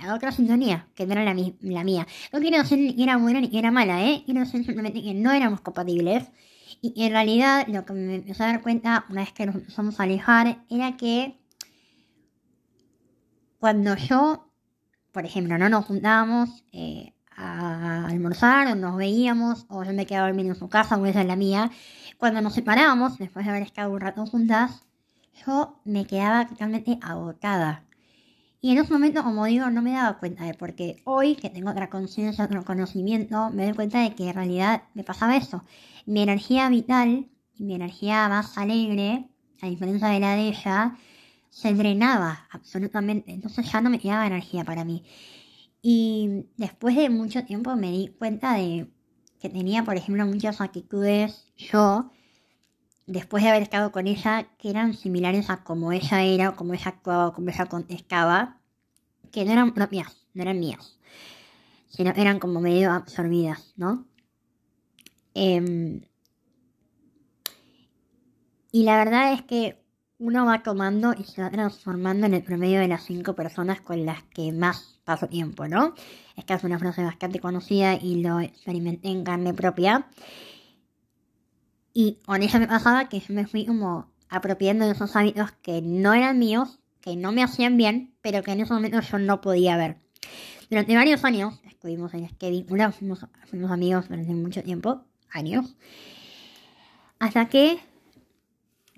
a 0.01 0.13
otra 0.15 0.31
sintonía, 0.31 0.87
que 0.95 1.05
no 1.05 1.13
era 1.13 1.23
la, 1.23 1.35
la, 1.61 1.83
mía. 1.83 2.07
No 2.33 2.39
quiero 2.39 2.57
decir 2.57 2.95
que 2.95 3.03
era 3.03 3.17
buena 3.17 3.39
ni 3.39 3.49
que 3.49 3.59
era 3.59 3.71
mala, 3.71 4.03
¿eh? 4.09 4.23
Quiero 4.25 4.41
decir 4.41 4.65
simplemente 4.65 5.03
que 5.03 5.13
no 5.13 5.31
éramos 5.31 5.61
compatibles. 5.61 6.23
Y 6.81 7.03
en 7.03 7.11
realidad 7.11 7.67
lo 7.67 7.85
que 7.85 7.93
me 7.93 8.15
empecé 8.15 8.43
a 8.43 8.47
dar 8.47 8.61
cuenta 8.61 9.05
una 9.09 9.21
vez 9.21 9.33
que 9.33 9.45
nos 9.45 9.55
empezamos 9.55 9.99
a 9.99 10.03
alejar 10.03 10.63
era 10.69 10.97
que 10.97 11.39
cuando 13.59 13.95
yo, 13.95 14.51
por 15.11 15.25
ejemplo, 15.25 15.57
no 15.57 15.69
nos 15.69 15.85
juntábamos 15.85 16.63
eh, 16.71 17.13
a 17.35 18.05
almorzar 18.05 18.67
o 18.67 18.75
nos 18.75 18.95
veíamos 18.95 19.65
o 19.69 19.83
yo 19.83 19.93
me 19.93 20.05
quedaba 20.05 20.27
dormido 20.27 20.49
en 20.49 20.55
su 20.55 20.69
casa 20.69 20.97
o 20.97 21.05
ella 21.05 21.21
en 21.21 21.27
la 21.27 21.35
mía, 21.35 21.71
cuando 22.17 22.41
nos 22.41 22.53
separábamos, 22.53 23.17
después 23.17 23.45
de 23.45 23.51
haber 23.51 23.63
estado 23.63 23.91
un 23.91 23.99
rato 23.99 24.25
juntas, 24.25 24.83
yo 25.45 25.79
me 25.83 26.05
quedaba 26.05 26.47
totalmente 26.47 26.97
agotada. 27.01 27.83
Y 28.65 28.71
en 28.71 28.79
ese 28.79 28.91
momento, 28.91 29.23
como 29.23 29.45
digo, 29.45 29.69
no 29.69 29.83
me 29.83 29.91
daba 29.91 30.17
cuenta 30.17 30.43
de 30.43 30.55
por 30.55 30.73
qué. 30.73 30.97
Hoy, 31.03 31.35
que 31.35 31.51
tengo 31.51 31.69
otra 31.69 31.91
conciencia, 31.91 32.45
otro 32.45 32.65
conocimiento, 32.65 33.51
me 33.51 33.65
doy 33.65 33.75
cuenta 33.75 34.01
de 34.01 34.15
que 34.15 34.27
en 34.27 34.33
realidad 34.33 34.85
me 34.95 35.03
pasaba 35.03 35.37
eso. 35.37 35.63
Mi 36.07 36.23
energía 36.23 36.67
vital 36.69 37.29
mi 37.59 37.75
energía 37.75 38.27
más 38.27 38.57
alegre, 38.57 39.29
a 39.61 39.67
diferencia 39.67 40.07
de 40.07 40.19
la 40.19 40.35
de 40.35 40.47
ella, 40.47 40.97
se 41.51 41.75
drenaba 41.75 42.47
absolutamente, 42.49 43.31
entonces 43.33 43.71
ya 43.71 43.81
no 43.81 43.91
me 43.91 43.99
quedaba 43.99 44.25
energía 44.25 44.63
para 44.63 44.83
mí. 44.83 45.03
Y 45.83 46.47
después 46.57 46.95
de 46.95 47.11
mucho 47.11 47.45
tiempo 47.45 47.75
me 47.75 47.91
di 47.91 48.07
cuenta 48.17 48.55
de 48.55 48.91
que 49.39 49.49
tenía, 49.49 49.83
por 49.83 49.95
ejemplo, 49.95 50.25
muchas 50.25 50.59
actitudes 50.59 51.53
yo, 51.55 52.09
después 53.07 53.43
de 53.43 53.49
haber 53.49 53.63
estado 53.63 53.91
con 53.91 54.07
ella, 54.07 54.47
que 54.57 54.69
eran 54.69 54.93
similares 54.93 55.49
a 55.49 55.63
como 55.63 55.91
ella 55.91 56.23
era, 56.23 56.55
como 56.55 56.73
ella 56.73 56.89
actuaba, 56.89 57.33
como 57.33 57.49
ella 57.49 57.65
contestaba, 57.67 58.57
que 59.31 59.45
no 59.45 59.51
eran 59.51 59.73
propias, 59.73 60.27
no 60.33 60.43
eran 60.43 60.59
mías, 60.59 60.99
sino 61.89 62.11
eran 62.15 62.39
como 62.39 62.61
medio 62.61 62.91
absorbidas, 62.91 63.73
¿no? 63.77 64.05
Em, 65.33 66.01
y 68.71 68.83
la 68.83 68.97
verdad 68.97 69.33
es 69.33 69.41
que 69.43 69.85
uno 70.17 70.45
va 70.45 70.63
tomando 70.63 71.13
y 71.13 71.25
se 71.25 71.41
va 71.41 71.49
transformando 71.49 72.25
en 72.25 72.33
el 72.33 72.43
promedio 72.43 72.79
de 72.79 72.87
las 72.87 73.03
cinco 73.03 73.33
personas 73.33 73.81
con 73.81 74.05
las 74.05 74.23
que 74.23 74.51
más 74.53 74.99
paso 75.03 75.27
tiempo, 75.27 75.67
¿no? 75.67 75.93
Esta 76.37 76.55
es 76.55 76.63
una 76.63 76.79
frase 76.79 77.03
bastante 77.03 77.39
conocida 77.39 77.95
y 77.95 78.21
lo 78.21 78.39
experimenté 78.39 79.09
en 79.09 79.23
carne 79.23 79.53
propia. 79.53 80.07
Y 81.97 82.19
con 82.25 82.43
ella 82.43 82.59
me 82.59 82.67
pasaba 82.67 83.07
que 83.07 83.21
yo 83.21 83.33
me 83.33 83.47
fui 83.47 83.65
como 83.65 84.11
apropiando 84.27 84.85
de 84.85 84.91
esos 84.91 85.15
hábitos 85.15 85.53
que 85.61 85.81
no 85.81 86.13
eran 86.13 86.37
míos, 86.37 86.81
que 86.99 87.15
no 87.15 87.31
me 87.31 87.41
hacían 87.41 87.77
bien, 87.77 88.13
pero 88.21 88.43
que 88.43 88.51
en 88.51 88.59
ese 88.59 88.73
momento 88.73 88.99
yo 88.99 89.17
no 89.17 89.39
podía 89.39 89.77
ver. 89.77 89.97
Durante 90.69 90.93
varios 90.93 91.23
años 91.23 91.61
estuvimos 91.63 92.13
en 92.13 92.27
vínculo, 92.41 92.91
fuimos, 92.91 93.25
fuimos 93.45 93.71
amigos 93.71 94.09
durante 94.09 94.33
mucho 94.33 94.61
tiempo, 94.61 95.05
años, 95.31 95.77
hasta 97.19 97.47
que 97.47 97.79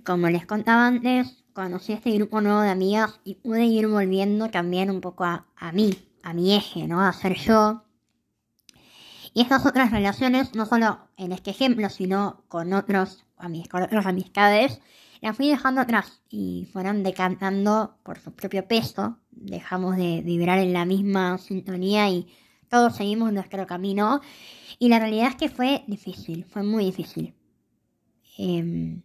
como 0.04 0.30
les 0.30 0.48
contaba 0.48 0.88
antes, 0.88 1.44
conocí 1.54 1.92
a 1.92 1.98
este 1.98 2.12
grupo 2.12 2.42
nuevo 2.42 2.62
de 2.62 2.70
amigas 2.70 3.20
y 3.24 3.36
pude 3.36 3.66
ir 3.66 3.88
volviendo 3.88 4.50
también 4.50 4.90
un 4.90 5.02
poco 5.02 5.26
a, 5.26 5.46
mí, 5.72 5.94
a 6.24 6.34
mi 6.34 6.56
eje, 6.56 6.88
¿no? 6.88 7.02
A 7.02 7.14
ser 7.14 7.36
yo. 7.36 7.84
Y 9.38 9.42
estas 9.42 9.68
otras 9.68 9.92
relaciones, 9.92 10.56
no 10.56 10.66
solo 10.66 10.98
en 11.16 11.32
este 11.32 11.52
ejemplo, 11.52 11.92
sino 11.92 12.44
con 12.48 12.74
otros, 12.74 13.24
con 13.70 13.84
otras 13.84 14.08
amistades, 14.08 14.82
las 15.22 15.38
fui 15.38 15.48
dejando 15.48 15.80
atrás 15.80 16.24
y 16.28 16.68
fueron 16.74 17.04
decantando 17.04 18.00
por 18.02 18.18
su 18.18 18.32
propio 18.32 18.68
peso. 18.68 19.20
Dejamos 19.30 19.96
de 19.96 20.24
vibrar 20.26 20.58
en 20.58 20.74
la 20.74 20.86
misma 20.86 21.38
sintonía 21.38 22.10
y 22.10 22.28
todos 22.68 22.96
seguimos 22.96 23.32
nuestro 23.32 23.68
camino. 23.68 24.22
Y 24.80 24.90
la 24.90 24.98
realidad 24.98 25.28
es 25.28 25.36
que 25.36 25.50
fue 25.50 25.84
difícil, 25.86 26.44
fue 26.44 26.64
muy 26.64 26.86
difícil. 26.86 27.36
Em, 28.40 29.04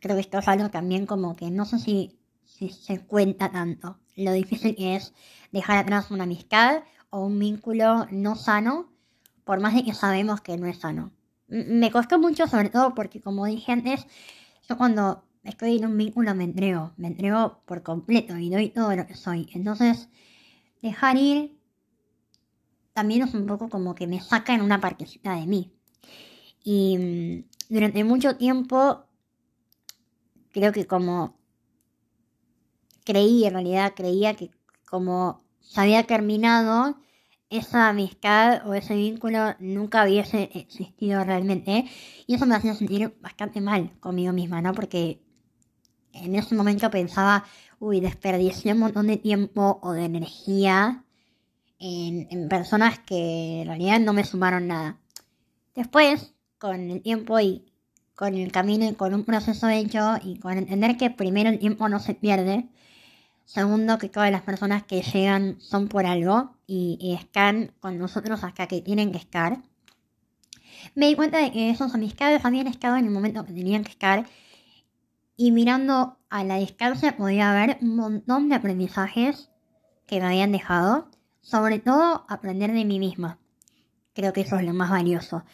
creo 0.00 0.16
que 0.16 0.20
esto 0.20 0.38
es 0.38 0.48
algo 0.48 0.68
también 0.68 1.06
como 1.06 1.34
que 1.34 1.50
no 1.50 1.64
sé 1.64 1.78
si, 1.78 2.18
si 2.44 2.68
se 2.68 3.06
cuenta 3.06 3.50
tanto 3.50 3.98
lo 4.16 4.32
difícil 4.32 4.76
que 4.76 4.96
es 4.96 5.14
dejar 5.50 5.78
atrás 5.78 6.10
una 6.10 6.24
amistad 6.24 6.82
o 7.08 7.24
un 7.24 7.38
vínculo 7.38 8.06
no 8.10 8.36
sano, 8.36 8.94
por 9.46 9.60
más 9.60 9.74
de 9.74 9.84
que 9.84 9.94
sabemos 9.94 10.40
que 10.40 10.58
no 10.58 10.66
es 10.66 10.80
sano. 10.80 11.12
Me 11.46 11.92
costó 11.92 12.18
mucho 12.18 12.48
sobre 12.48 12.68
todo 12.68 12.96
porque 12.96 13.20
como 13.20 13.46
dije 13.46 13.70
antes, 13.70 14.04
yo 14.68 14.76
cuando 14.76 15.22
estoy 15.44 15.76
en 15.76 15.86
un 15.86 15.96
vínculo 15.96 16.34
me 16.34 16.42
entrego, 16.42 16.92
me 16.96 17.06
entrego 17.06 17.62
por 17.64 17.84
completo 17.84 18.36
y 18.36 18.50
doy 18.50 18.70
todo 18.70 18.96
lo 18.96 19.06
que 19.06 19.14
soy. 19.14 19.48
Entonces, 19.54 20.08
dejar 20.82 21.16
ir 21.16 21.56
también 22.92 23.22
es 23.22 23.34
un 23.34 23.46
poco 23.46 23.68
como 23.68 23.94
que 23.94 24.08
me 24.08 24.20
saca 24.20 24.52
en 24.52 24.62
una 24.62 24.80
partecita 24.80 25.36
de 25.36 25.46
mí. 25.46 25.72
Y 26.64 26.98
mm, 26.98 27.72
durante 27.72 28.02
mucho 28.02 28.36
tiempo, 28.36 29.04
creo 30.50 30.72
que 30.72 30.88
como 30.88 31.38
creí, 33.04 33.44
en 33.44 33.52
realidad 33.52 33.92
creía 33.94 34.34
que 34.34 34.50
como 34.90 35.44
se 35.60 35.80
había 35.80 36.02
terminado, 36.02 36.98
esa 37.50 37.88
amistad 37.88 38.66
o 38.66 38.74
ese 38.74 38.94
vínculo 38.96 39.54
nunca 39.60 40.04
hubiese 40.04 40.50
existido 40.54 41.22
realmente. 41.24 41.84
Y 42.26 42.34
eso 42.34 42.46
me 42.46 42.54
hacía 42.54 42.74
sentir 42.74 43.16
bastante 43.20 43.60
mal 43.60 43.92
conmigo 44.00 44.32
misma, 44.32 44.62
¿no? 44.62 44.74
Porque 44.74 45.20
en 46.12 46.34
ese 46.34 46.54
momento 46.54 46.90
pensaba, 46.90 47.44
uy, 47.78 48.00
desperdicié 48.00 48.72
un 48.72 48.80
montón 48.80 49.06
de 49.06 49.16
tiempo 49.16 49.78
o 49.82 49.92
de 49.92 50.04
energía 50.04 51.04
en, 51.78 52.48
personas 52.48 52.98
que 53.00 53.62
en 53.62 53.68
realidad 53.68 54.00
no 54.00 54.12
me 54.12 54.24
sumaron 54.24 54.66
nada. 54.66 54.98
Después, 55.74 56.34
con 56.58 56.90
el 56.90 57.02
tiempo 57.02 57.38
y 57.38 57.66
con 58.14 58.34
el 58.34 58.50
camino 58.50 58.88
y 58.88 58.94
con 58.94 59.12
un 59.12 59.24
proceso 59.24 59.68
hecho 59.68 60.16
y 60.22 60.38
con 60.38 60.56
entender 60.56 60.96
que 60.96 61.10
primero 61.10 61.50
el 61.50 61.58
tiempo 61.58 61.88
no 61.88 62.00
se 62.00 62.14
pierde, 62.14 62.68
segundo 63.46 63.96
que 63.96 64.10
todas 64.10 64.30
las 64.30 64.42
personas 64.42 64.82
que 64.82 65.00
llegan 65.00 65.58
son 65.60 65.88
por 65.88 66.04
algo 66.04 66.56
y, 66.66 67.16
están 67.18 67.72
con 67.80 67.98
nosotros 67.98 68.44
hasta 68.44 68.66
que 68.66 68.82
tienen 68.82 69.12
que 69.12 69.18
estar, 69.18 69.62
me 70.94 71.06
di 71.06 71.14
cuenta 71.14 71.38
de 71.38 71.50
que 71.52 71.70
esos 71.70 71.94
amistades 71.94 72.44
habían 72.44 72.66
estado 72.66 72.96
en 72.96 73.06
el 73.06 73.10
momento 73.10 73.46
que 73.46 73.54
tenían 73.54 73.84
que 73.84 73.92
estar 73.92 74.26
y 75.36 75.52
mirando 75.52 76.18
a 76.28 76.44
la 76.44 76.56
distancia 76.56 77.16
podía 77.16 77.50
haber 77.50 77.78
un 77.80 77.96
montón 77.96 78.48
de 78.48 78.56
aprendizajes 78.56 79.50
que 80.06 80.20
me 80.20 80.26
habían 80.26 80.52
dejado. 80.52 81.08
Sobre 81.40 81.78
todo 81.78 82.24
aprender 82.28 82.72
de 82.72 82.84
mí 82.84 82.98
misma. 82.98 83.38
Creo 84.14 84.32
que 84.32 84.40
eso 84.40 84.56
es 84.58 84.64
lo 84.64 84.74
más 84.74 84.90
valioso. 84.90 85.44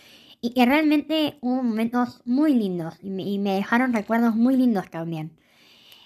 Y 0.41 0.55
que 0.55 0.65
realmente 0.65 1.39
hubo 1.41 1.63
momentos 1.63 2.23
muy 2.25 2.55
lindos 2.55 2.95
y 3.03 3.39
me, 3.39 3.55
dejaron 3.55 3.93
recuerdos 3.93 4.35
muy 4.35 4.57
lindos 4.57 4.91
también. 4.91 5.37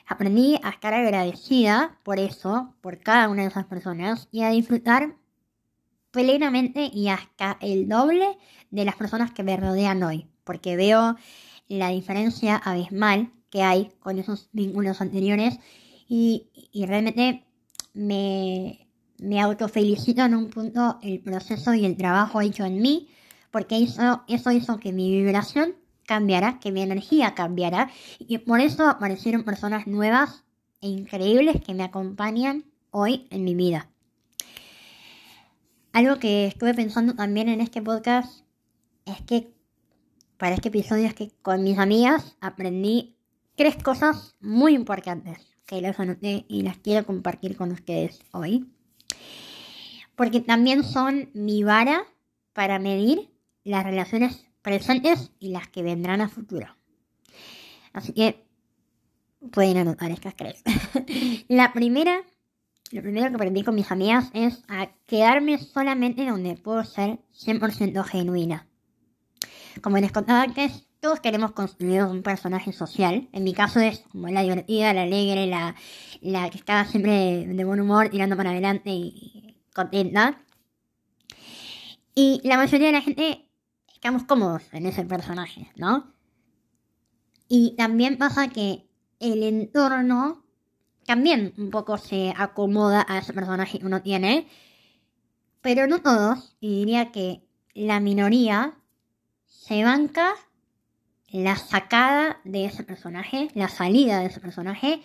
Aprendí 0.06 0.58
a 0.62 0.70
estar 0.70 0.94
agradecida 0.94 1.98
por 2.04 2.20
eso, 2.20 2.74
por 2.80 3.00
cada 3.00 3.28
una 3.28 3.42
de 3.42 3.48
esas 3.48 3.66
personas 3.66 4.28
y 4.30 4.42
a 4.42 4.50
disfrutar 4.50 5.16
plenamente 6.12 6.88
y 6.92 7.08
hasta 7.08 7.58
el 7.60 7.88
doble 7.88 8.38
de 8.70 8.84
las 8.84 8.94
personas 8.94 9.32
que 9.32 9.42
me 9.42 9.56
rodean 9.56 10.02
hoy. 10.04 10.28
Porque 10.44 10.76
veo 10.76 11.16
la 11.68 11.88
diferencia 11.88 12.56
abismal 12.56 13.32
que 13.50 13.62
hay 13.62 13.90
con 13.98 14.18
esos 14.18 14.48
vínculos 14.52 15.00
anteriores 15.00 15.58
y, 16.08 16.48
realmente 16.86 17.44
me, 17.92 18.86
me 19.18 19.40
autofelicito 19.40 20.24
en 20.24 20.36
un 20.36 20.50
punto 20.50 20.98
el 21.02 21.20
proceso 21.20 21.74
y 21.74 21.84
el 21.84 21.96
trabajo 21.96 22.40
hecho 22.40 22.64
en 22.64 22.80
mí, 22.80 23.08
porque 23.50 23.82
eso, 23.82 24.22
eso 24.28 24.52
hizo 24.52 24.78
que 24.78 24.92
mi 24.92 25.10
vibración 25.10 25.74
cambiara, 26.06 26.58
que 26.60 26.72
mi 26.72 26.82
energía 26.82 27.34
cambiara, 27.34 27.90
y 28.18 28.38
por 28.38 28.60
eso 28.60 28.88
aparecieron 28.88 29.44
personas 29.44 29.86
nuevas 29.86 30.44
e 30.80 30.88
increíbles 30.88 31.60
que 31.64 31.74
me 31.74 31.84
acompañan 31.84 32.64
hoy 32.90 33.26
en 33.30 33.44
mi 33.44 33.54
vida. 33.54 33.88
Algo 35.92 36.18
que 36.18 36.46
estuve 36.46 36.74
pensando 36.74 37.14
también 37.14 37.48
en 37.48 37.60
este 37.60 37.82
podcast 37.82 38.42
es 39.06 39.20
que 39.22 39.50
para 40.36 40.54
este 40.54 40.68
episodio 40.68 41.06
es 41.06 41.14
que 41.14 41.30
con 41.42 41.62
mis 41.62 41.78
amigas 41.78 42.36
aprendí 42.40 43.16
tres 43.54 43.82
cosas 43.82 44.34
muy 44.40 44.74
importantes 44.74 45.38
que 45.64 45.80
las 45.80 45.98
anoté 45.98 46.44
y 46.48 46.62
las 46.62 46.76
quiero 46.78 47.06
compartir 47.06 47.56
con 47.56 47.72
ustedes 47.72 48.20
hoy. 48.32 48.66
Porque 50.14 50.40
también 50.40 50.84
son 50.84 51.30
mi 51.34 51.64
vara 51.64 52.04
para 52.52 52.78
medir 52.78 53.30
las 53.64 53.84
relaciones 53.84 54.45
presentes 54.66 55.30
y 55.38 55.50
las 55.50 55.68
que 55.68 55.84
vendrán 55.84 56.20
a 56.20 56.28
futuro. 56.28 56.66
Así 57.92 58.12
que 58.12 58.44
pueden 59.52 59.76
anotar 59.76 60.10
estas 60.10 60.34
tres. 60.34 60.60
la 61.48 61.72
primera, 61.72 62.22
lo 62.90 63.00
primero 63.00 63.28
que 63.28 63.36
aprendí 63.36 63.62
con 63.62 63.76
mis 63.76 63.92
amigas 63.92 64.28
es 64.34 64.64
a 64.66 64.88
quedarme 65.06 65.58
solamente 65.58 66.26
donde 66.26 66.56
puedo 66.56 66.82
ser 66.82 67.20
100% 67.32 68.02
genuina. 68.02 68.66
Como 69.82 69.98
les 69.98 70.10
contaba 70.10 70.42
antes, 70.42 70.88
todos 70.98 71.20
queremos 71.20 71.52
construir 71.52 72.02
un 72.02 72.24
personaje 72.24 72.72
social. 72.72 73.28
En 73.30 73.44
mi 73.44 73.54
caso 73.54 73.78
es 73.78 74.00
como 74.10 74.26
la 74.26 74.42
divertida, 74.42 74.92
la 74.94 75.02
alegre, 75.02 75.46
la, 75.46 75.76
la 76.22 76.50
que 76.50 76.58
está 76.58 76.84
siempre 76.86 77.46
de, 77.46 77.64
buen 77.64 77.80
humor, 77.80 78.08
tirando 78.08 78.36
para 78.36 78.50
adelante 78.50 78.90
y, 78.90 79.62
contenta. 79.72 80.42
Y 82.16 82.40
la 82.42 82.56
mayoría 82.56 82.88
de 82.88 82.92
la 82.94 83.02
gente 83.02 83.45
estamos 83.96 84.24
cómodos 84.24 84.62
en 84.72 84.86
ese 84.86 85.04
personaje, 85.04 85.72
¿no? 85.74 86.12
Y 87.48 87.74
también 87.76 88.18
pasa 88.18 88.48
que 88.48 88.86
el 89.20 89.42
entorno 89.42 90.44
también 91.06 91.54
un 91.56 91.70
poco 91.70 91.96
se 91.96 92.34
acomoda 92.36 93.06
a 93.08 93.18
ese 93.18 93.32
personaje 93.32 93.78
que 93.78 93.86
uno 93.86 94.02
tiene. 94.02 94.48
Pero 95.62 95.86
no 95.86 96.02
todos, 96.02 96.56
y 96.60 96.80
diría 96.80 97.10
que 97.10 97.48
la 97.74 98.00
minoría 98.00 98.74
se 99.46 99.82
banca 99.82 100.34
la 101.30 101.56
sacada 101.56 102.40
de 102.44 102.66
ese 102.66 102.84
personaje, 102.84 103.48
la 103.54 103.68
salida 103.68 104.20
de 104.20 104.26
ese 104.26 104.40
personaje 104.40 105.02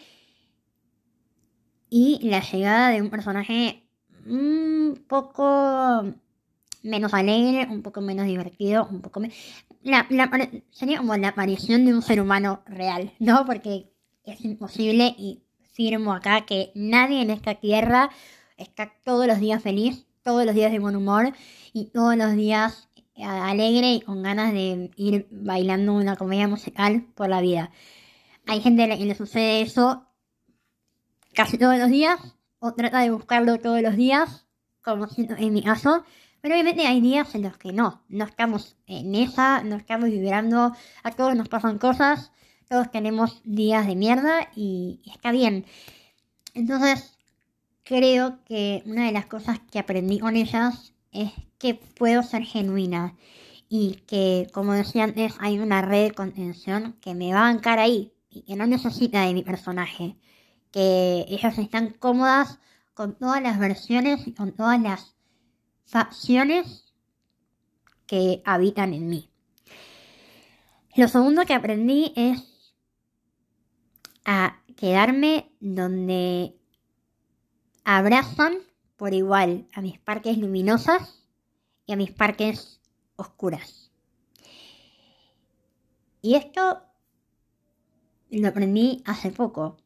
y 1.89 2.19
la 2.29 2.41
llegada 2.41 2.89
de 2.89 3.01
un 3.01 3.09
personaje 3.09 3.87
un 4.25 5.03
poco 5.07 6.13
menos 6.83 7.13
alegre, 7.13 7.67
un 7.71 7.81
poco 7.81 8.01
menos 8.01 8.25
divertido, 8.25 8.87
un 8.89 9.01
poco 9.01 9.19
menos... 9.19 9.35
sería 10.71 10.97
como 10.97 11.15
la 11.17 11.29
aparición 11.29 11.85
de 11.85 11.93
un 11.93 12.01
ser 12.01 12.21
humano 12.21 12.61
real, 12.65 13.13
¿no? 13.19 13.45
Porque 13.45 13.91
es 14.23 14.43
imposible 14.43 15.15
y 15.17 15.43
firmo 15.73 16.13
acá 16.13 16.45
que 16.45 16.71
nadie 16.75 17.21
en 17.21 17.29
esta 17.29 17.55
tierra 17.55 18.09
está 18.57 18.93
todos 19.03 19.27
los 19.27 19.39
días 19.39 19.61
feliz, 19.61 20.05
todos 20.23 20.45
los 20.45 20.53
días 20.53 20.71
de 20.71 20.79
buen 20.79 20.95
humor 20.95 21.33
y 21.73 21.85
todos 21.85 22.15
los 22.15 22.33
días 22.35 22.89
alegre 23.23 23.93
y 23.93 24.01
con 24.01 24.23
ganas 24.23 24.53
de 24.53 24.91
ir 24.95 25.27
bailando 25.31 25.93
una 25.93 26.15
comedia 26.15 26.47
musical 26.47 27.05
por 27.15 27.29
la 27.29 27.41
vida. 27.41 27.71
Hay 28.47 28.61
gente 28.61 28.83
a 28.83 28.87
la 28.87 28.97
que 28.97 29.05
le 29.05 29.15
sucede 29.15 29.61
eso 29.61 30.07
casi 31.33 31.57
todos 31.57 31.77
los 31.77 31.89
días, 31.89 32.19
o 32.59 32.73
trata 32.73 32.99
de 32.99 33.11
buscarlo 33.11 33.57
todos 33.59 33.81
los 33.81 33.95
días, 33.95 34.45
como 34.81 35.07
en 35.17 35.53
mi 35.53 35.63
caso, 35.63 36.03
pero 36.41 36.55
obviamente 36.55 36.87
hay 36.87 37.01
días 37.01 37.33
en 37.35 37.43
los 37.43 37.57
que 37.57 37.71
no, 37.71 38.01
no 38.09 38.25
estamos 38.25 38.75
en 38.87 39.15
esa, 39.15 39.63
no 39.63 39.75
estamos 39.75 40.09
vibrando, 40.09 40.75
a 41.03 41.11
todos 41.11 41.35
nos 41.35 41.49
pasan 41.49 41.77
cosas, 41.77 42.31
todos 42.67 42.89
tenemos 42.89 43.41
días 43.43 43.85
de 43.85 43.95
mierda 43.95 44.49
y 44.55 45.01
está 45.05 45.31
bien. 45.31 45.65
Entonces, 46.53 47.17
creo 47.83 48.43
que 48.45 48.81
una 48.85 49.05
de 49.05 49.11
las 49.11 49.25
cosas 49.27 49.59
que 49.71 49.79
aprendí 49.79 50.19
con 50.19 50.35
ellas 50.35 50.93
es 51.11 51.31
que 51.57 51.75
puedo 51.75 52.23
ser 52.23 52.43
genuina 52.43 53.15
y 53.69 54.01
que, 54.07 54.47
como 54.53 54.73
decía 54.73 55.03
antes, 55.03 55.35
hay 55.39 55.59
una 55.59 55.81
red 55.81 56.09
de 56.09 56.13
contención 56.13 56.97
que 57.01 57.13
me 57.13 57.33
va 57.33 57.41
a 57.41 57.53
bancar 57.53 57.79
ahí 57.79 58.13
y 58.29 58.41
que 58.41 58.55
no 58.55 58.65
necesita 58.65 59.21
de 59.25 59.33
mi 59.33 59.43
personaje. 59.43 60.17
Que 60.71 61.25
ellas 61.27 61.57
están 61.57 61.91
cómodas 61.91 62.59
con 62.93 63.15
todas 63.15 63.41
las 63.41 63.59
versiones 63.59 64.27
y 64.27 64.33
con 64.33 64.53
todas 64.53 64.81
las 64.81 65.15
facciones 65.91 66.85
que 68.07 68.41
habitan 68.45 68.93
en 68.93 69.09
mí. 69.09 69.29
Lo 70.95 71.09
segundo 71.09 71.45
que 71.45 71.53
aprendí 71.53 72.13
es 72.15 72.73
a 74.23 74.61
quedarme 74.77 75.51
donde 75.59 76.55
abrazan 77.83 78.59
por 78.95 79.13
igual 79.13 79.67
a 79.73 79.81
mis 79.81 79.99
parques 79.99 80.37
luminosas 80.37 81.27
y 81.85 81.93
a 81.93 81.97
mis 81.97 82.11
parques 82.11 82.79
oscuras. 83.17 83.91
Y 86.21 86.35
esto 86.35 86.83
lo 88.29 88.47
aprendí 88.47 89.03
hace 89.05 89.31
poco. 89.31 89.77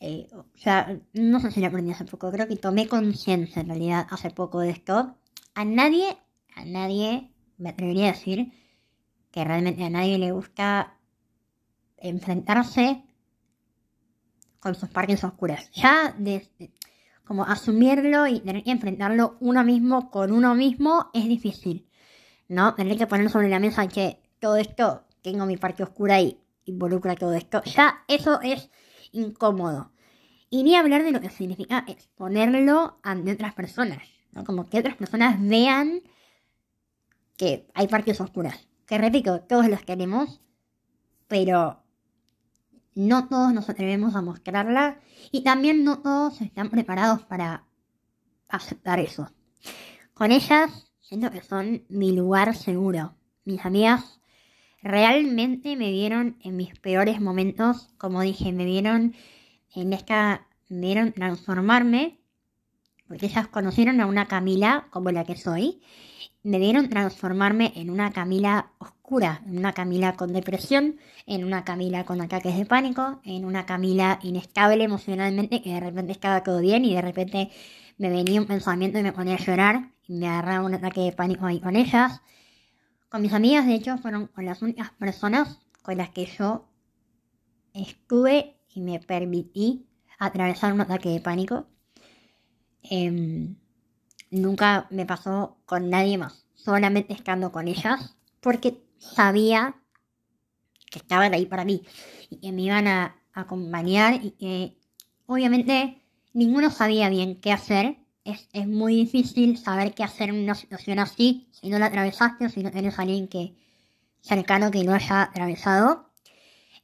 Eh, 0.00 0.28
o 0.34 0.44
sea, 0.56 1.00
no 1.14 1.40
sé 1.40 1.50
si 1.50 1.60
lo 1.60 1.68
aprendí 1.68 1.92
hace 1.92 2.04
poco, 2.04 2.30
creo 2.30 2.48
que 2.48 2.56
tomé 2.56 2.86
conciencia 2.86 3.62
en 3.62 3.68
realidad 3.68 4.06
hace 4.10 4.30
poco 4.30 4.60
de 4.60 4.70
esto. 4.70 5.16
A 5.54 5.64
nadie, 5.64 6.16
a 6.56 6.64
nadie 6.64 7.30
me 7.58 7.70
atrevería 7.70 8.08
a 8.08 8.12
decir 8.12 8.52
que 9.30 9.44
realmente 9.44 9.84
a 9.84 9.90
nadie 9.90 10.18
le 10.18 10.32
gusta 10.32 10.98
enfrentarse 11.96 13.04
con 14.58 14.74
sus 14.74 14.88
partes 14.88 15.22
oscuras. 15.22 15.70
Ya 15.72 16.16
como 17.24 17.44
asumirlo 17.44 18.26
y 18.26 18.40
tener 18.40 18.64
que 18.64 18.70
enfrentarlo 18.70 19.36
uno 19.40 19.64
mismo 19.64 20.10
con 20.10 20.32
uno 20.32 20.54
mismo 20.54 21.10
es 21.14 21.26
difícil. 21.26 21.88
¿No? 22.48 22.74
Tener 22.74 22.98
que 22.98 23.06
poner 23.06 23.30
sobre 23.30 23.48
la 23.48 23.58
mesa 23.58 23.88
que 23.88 24.20
todo 24.38 24.56
esto, 24.56 25.04
tengo 25.22 25.46
mi 25.46 25.56
parte 25.56 25.82
oscura 25.82 26.20
y 26.20 26.38
involucra 26.64 27.14
todo 27.14 27.32
esto. 27.34 27.62
Ya 27.64 28.04
eso 28.08 28.40
es 28.42 28.70
incómodo. 29.12 29.92
Y 30.50 30.62
ni 30.62 30.76
hablar 30.76 31.02
de 31.04 31.12
lo 31.12 31.20
que 31.20 31.30
significa 31.30 31.84
exponerlo 31.88 32.98
ante 33.02 33.32
otras 33.32 33.54
personas. 33.54 34.13
Como 34.42 34.68
que 34.68 34.78
otras 34.78 34.96
personas 34.96 35.40
vean 35.40 36.00
que 37.36 37.68
hay 37.74 37.88
partes 37.88 38.20
oscuras. 38.20 38.68
Que 38.86 38.98
repito, 38.98 39.40
todos 39.40 39.68
los 39.68 39.82
queremos, 39.82 40.40
pero 41.28 41.82
no 42.94 43.28
todos 43.28 43.52
nos 43.52 43.68
atrevemos 43.68 44.14
a 44.14 44.22
mostrarla 44.22 45.00
y 45.30 45.42
también 45.42 45.84
no 45.84 46.00
todos 46.00 46.40
están 46.40 46.70
preparados 46.70 47.22
para 47.22 47.64
aceptar 48.48 49.00
eso. 49.00 49.30
Con 50.14 50.30
ellas 50.30 50.90
siento 51.00 51.30
que 51.30 51.42
son 51.42 51.84
mi 51.88 52.12
lugar 52.12 52.54
seguro. 52.54 53.16
Mis 53.44 53.64
amigas 53.64 54.20
realmente 54.82 55.76
me 55.76 55.90
vieron 55.90 56.36
en 56.42 56.56
mis 56.56 56.78
peores 56.78 57.20
momentos, 57.20 57.88
como 57.98 58.20
dije, 58.20 58.52
me 58.52 58.64
vieron 58.64 59.14
en 59.74 59.92
esta, 59.92 60.46
me 60.68 60.86
vieron 60.86 61.12
transformarme, 61.12 62.20
porque 63.08 63.26
ellas 63.26 63.48
conocieron 63.48 64.00
a 64.00 64.06
una 64.06 64.26
Camila 64.26 64.88
como 64.90 65.10
la 65.10 65.24
que 65.24 65.36
soy, 65.36 65.80
me 66.42 66.58
vieron 66.58 66.88
transformarme 66.88 67.72
en 67.76 67.90
una 67.90 68.12
Camila 68.12 68.72
oscura, 68.78 69.42
en 69.46 69.58
una 69.58 69.72
Camila 69.72 70.14
con 70.14 70.32
depresión, 70.32 70.98
en 71.26 71.44
una 71.44 71.64
Camila 71.64 72.04
con 72.04 72.20
ataques 72.20 72.56
de 72.56 72.66
pánico, 72.66 73.20
en 73.24 73.44
una 73.44 73.66
Camila 73.66 74.18
inestable 74.22 74.84
emocionalmente, 74.84 75.62
que 75.62 75.72
de 75.72 75.80
repente 75.80 76.12
estaba 76.12 76.42
todo 76.42 76.60
bien 76.60 76.84
y 76.84 76.94
de 76.94 77.02
repente 77.02 77.50
me 77.96 78.10
venía 78.10 78.40
un 78.40 78.46
pensamiento 78.46 78.98
y 78.98 79.02
me 79.02 79.12
ponía 79.12 79.34
a 79.34 79.38
llorar 79.38 79.90
y 80.06 80.14
me 80.14 80.28
agarraba 80.28 80.66
un 80.66 80.74
ataque 80.74 81.00
de 81.00 81.12
pánico 81.12 81.46
ahí 81.46 81.60
con 81.60 81.76
ellas. 81.76 82.20
Con 83.08 83.22
mis 83.22 83.32
amigas, 83.32 83.66
de 83.66 83.74
hecho, 83.74 83.96
fueron 83.98 84.26
con 84.26 84.44
las 84.44 84.60
únicas 84.60 84.90
personas 84.90 85.60
con 85.82 85.96
las 85.96 86.10
que 86.10 86.26
yo 86.26 86.68
estuve 87.72 88.56
y 88.74 88.80
me 88.80 89.00
permití 89.00 89.86
atravesar 90.18 90.72
un 90.72 90.80
ataque 90.80 91.10
de 91.10 91.20
pánico. 91.20 91.68
Em, 92.84 93.56
nunca 94.30 94.86
me 94.90 95.06
pasó 95.06 95.58
con 95.66 95.90
nadie 95.90 96.18
más, 96.18 96.46
solamente 96.54 97.12
estando 97.12 97.50
con 97.50 97.68
ellas, 97.68 98.16
porque 98.40 98.82
sabía 98.98 99.76
que 100.90 100.98
estaban 100.98 101.34
ahí 101.34 101.46
para 101.46 101.64
mí 101.64 101.82
y 102.30 102.36
que 102.36 102.52
me 102.52 102.62
iban 102.62 102.86
a 102.86 103.16
acompañar 103.32 104.24
y 104.24 104.30
que 104.32 104.78
obviamente 105.26 106.02
ninguno 106.32 106.70
sabía 106.70 107.08
bien 107.08 107.40
qué 107.40 107.52
hacer. 107.52 107.96
Es, 108.24 108.66
muy 108.66 108.96
difícil 108.96 109.58
saber 109.58 109.94
qué 109.94 110.02
hacer 110.02 110.30
en 110.30 110.44
una 110.44 110.54
situación 110.54 110.98
así 110.98 111.48
si 111.50 111.68
no 111.68 111.78
la 111.78 111.86
atravesaste 111.86 112.46
o 112.46 112.48
si 112.48 112.62
no 112.62 112.70
tienes 112.70 112.98
a 112.98 113.02
alguien 113.02 113.28
que 113.28 113.54
cercano 114.22 114.70
que 114.70 114.84
lo 114.84 114.94
haya 114.94 115.22
atravesado. 115.22 116.10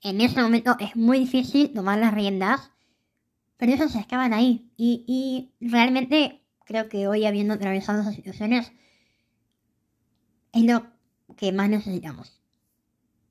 En 0.03 0.21
ese 0.21 0.43
momento 0.43 0.77
es 0.81 0.97
muy 0.97 1.21
difícil 1.21 1.73
tomar 1.73 1.99
las 1.99 2.13
riendas, 2.13 2.71
pero 3.61 3.75
ellos 3.75 3.95
estaban 3.95 4.33
ahí 4.33 4.73
y, 4.79 5.05
y 5.07 5.69
realmente 5.69 6.41
creo 6.65 6.89
que 6.89 7.07
hoy 7.07 7.27
habiendo 7.27 7.53
atravesado 7.53 8.01
esas 8.01 8.15
situaciones 8.15 8.73
es 10.53 10.65
lo 10.65 10.87
que 11.37 11.53
más 11.53 11.69
necesitamos. 11.69 12.41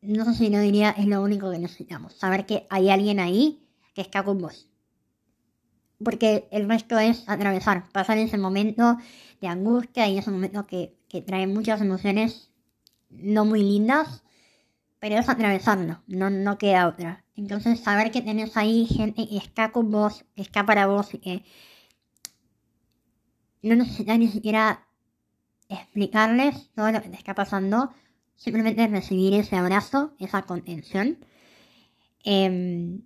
No 0.01 0.23
sé 0.25 0.35
si 0.35 0.49
no 0.51 0.61
diría 0.61 0.91
es 0.91 1.07
lo 1.07 1.23
único 1.23 1.51
que 1.51 1.57
necesitamos. 1.57 2.13
Saber 2.13 2.45
que 2.45 2.67
hay 2.69 2.91
alguien 2.91 3.19
ahí 3.19 3.67
que 3.95 4.01
está 4.01 4.23
con 4.23 4.37
vos. 4.37 4.69
Porque 6.03 6.47
el 6.51 6.69
resto 6.69 6.99
es 6.99 7.27
atravesar, 7.27 7.89
pasar 7.91 8.19
ese 8.19 8.37
momento 8.37 8.97
de 9.41 9.47
angustia 9.47 10.07
y 10.07 10.19
ese 10.19 10.29
momento 10.29 10.67
que, 10.67 10.95
que 11.09 11.21
trae 11.21 11.47
muchas 11.47 11.81
emociones 11.81 12.51
no 13.09 13.45
muy 13.45 13.63
lindas, 13.63 14.23
pero 14.99 15.15
es 15.17 15.29
atravesarlo, 15.29 16.03
no, 16.07 16.29
no 16.29 16.57
queda 16.57 16.87
otra. 16.87 17.23
Entonces 17.35 17.79
saber 17.79 18.11
que 18.11 18.21
tenés 18.21 18.57
ahí 18.57 18.85
gente 18.85 19.27
que 19.27 19.37
está 19.37 19.71
con 19.71 19.91
vos, 19.91 20.25
que 20.35 20.41
está 20.41 20.65
para 20.65 20.87
vos 20.87 21.13
y 21.13 21.19
que 21.19 21.45
no 23.61 23.75
necesitas 23.75 24.19
ni 24.19 24.27
siquiera 24.27 24.87
explicarles 25.69 26.69
todo 26.75 26.91
lo 26.91 27.01
que 27.01 27.09
te 27.09 27.17
está 27.17 27.35
pasando, 27.35 27.93
simplemente 28.35 28.87
recibir 28.87 29.33
ese 29.33 29.55
abrazo, 29.55 30.13
esa 30.19 30.41
contención. 30.43 31.17
Em, 32.23 33.03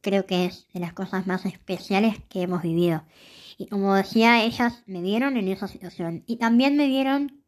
creo 0.00 0.26
que 0.26 0.44
es 0.46 0.68
de 0.72 0.80
las 0.80 0.92
cosas 0.92 1.26
más 1.26 1.44
especiales 1.46 2.16
que 2.28 2.42
hemos 2.42 2.62
vivido. 2.62 3.04
Y 3.58 3.66
como 3.66 3.94
decía, 3.94 4.44
ellas 4.44 4.82
me 4.86 5.02
vieron 5.02 5.36
en 5.36 5.48
esa 5.48 5.68
situación 5.68 6.24
y 6.26 6.36
también 6.36 6.76
me 6.76 6.86
vieron 6.86 7.41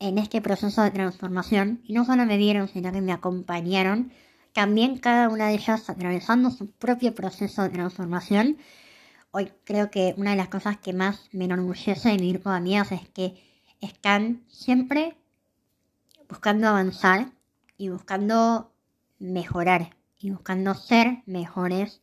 en 0.00 0.18
este 0.18 0.40
proceso 0.40 0.82
de 0.82 0.90
transformación. 0.90 1.80
Y 1.84 1.92
no 1.92 2.04
solo 2.04 2.26
me 2.26 2.36
vieron, 2.36 2.66
sino 2.68 2.90
que 2.90 3.00
me 3.00 3.12
acompañaron. 3.12 4.12
También 4.52 4.98
cada 4.98 5.28
una 5.28 5.46
de 5.48 5.54
ellas 5.54 5.88
atravesando 5.88 6.50
su 6.50 6.72
propio 6.72 7.14
proceso 7.14 7.62
de 7.62 7.68
transformación 7.68 8.58
hoy 9.32 9.52
creo 9.64 9.90
que 9.90 10.14
una 10.16 10.30
de 10.32 10.36
las 10.36 10.48
cosas 10.48 10.78
que 10.78 10.92
más 10.92 11.28
me 11.32 11.44
enorgullece 11.44 12.08
de 12.10 12.18
mi 12.18 12.32
grupo 12.32 12.50
de 12.50 12.56
amigas 12.56 12.92
es 12.92 13.08
que 13.10 13.42
están 13.80 14.44
siempre 14.48 15.16
buscando 16.28 16.68
avanzar 16.68 17.32
y 17.76 17.88
buscando 17.88 18.72
mejorar 19.18 19.96
y 20.18 20.30
buscando 20.30 20.74
ser 20.74 21.22
mejores 21.26 22.02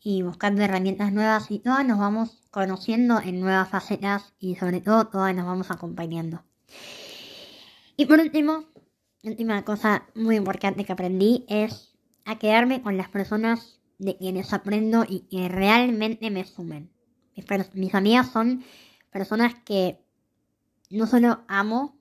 y 0.00 0.22
buscando 0.22 0.62
herramientas 0.62 1.12
nuevas 1.12 1.50
y 1.50 1.58
todas 1.58 1.84
nos 1.84 1.98
vamos 1.98 2.42
conociendo 2.50 3.20
en 3.20 3.40
nuevas 3.40 3.68
facetas 3.68 4.34
y 4.38 4.56
sobre 4.56 4.80
todo 4.80 5.08
todas 5.08 5.34
nos 5.34 5.46
vamos 5.46 5.70
acompañando. 5.70 6.44
Y 7.96 8.06
por 8.06 8.18
último, 8.18 8.64
última 9.22 9.64
cosa 9.64 10.06
muy 10.14 10.36
importante 10.36 10.84
que 10.84 10.92
aprendí 10.92 11.44
es 11.48 11.94
a 12.24 12.38
quedarme 12.38 12.82
con 12.82 12.96
las 12.96 13.08
personas 13.08 13.80
de 13.98 14.16
quienes 14.16 14.52
aprendo 14.52 15.04
y 15.08 15.20
que 15.30 15.48
realmente 15.48 16.30
me 16.30 16.44
sumen. 16.44 16.90
Mis, 17.74 17.94
amigas 17.94 18.30
son 18.32 18.64
personas 19.10 19.54
que 19.64 20.00
no 20.90 21.06
solo 21.06 21.44
amo 21.46 21.96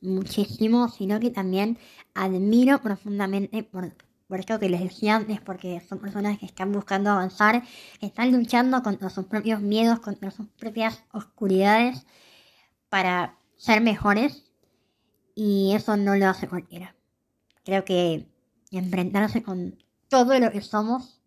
muchísimo, 0.00 0.88
sino 0.88 1.20
que 1.20 1.30
también 1.30 1.78
admiro 2.14 2.80
profundamente 2.80 3.62
por, 3.62 3.94
por 4.26 4.40
esto 4.40 4.58
que 4.58 4.68
les 4.70 4.80
decía 4.80 5.16
antes, 5.16 5.40
porque 5.40 5.82
son 5.86 5.98
personas 5.98 6.38
que 6.38 6.46
están 6.46 6.72
buscando 6.72 7.10
avanzar, 7.10 7.62
que 8.00 8.06
están 8.06 8.32
luchando 8.32 8.82
contra 8.82 9.10
sus 9.10 9.26
propios 9.26 9.60
miedos, 9.60 10.00
contra 10.00 10.30
sus 10.30 10.46
propias 10.48 11.02
oscuridades 11.12 12.06
para 12.88 13.38
ser 13.56 13.80
mejores 13.80 14.53
y 15.34 15.72
eso 15.74 15.96
no 15.96 16.16
lo 16.16 16.26
hace 16.28 16.48
cualquiera. 16.48 16.94
Creo 17.64 17.84
que 17.84 18.26
enfrentarse 18.70 19.42
con 19.42 19.82
todo 20.08 20.38
lo 20.38 20.50
que 20.50 20.60
somos 20.60 21.20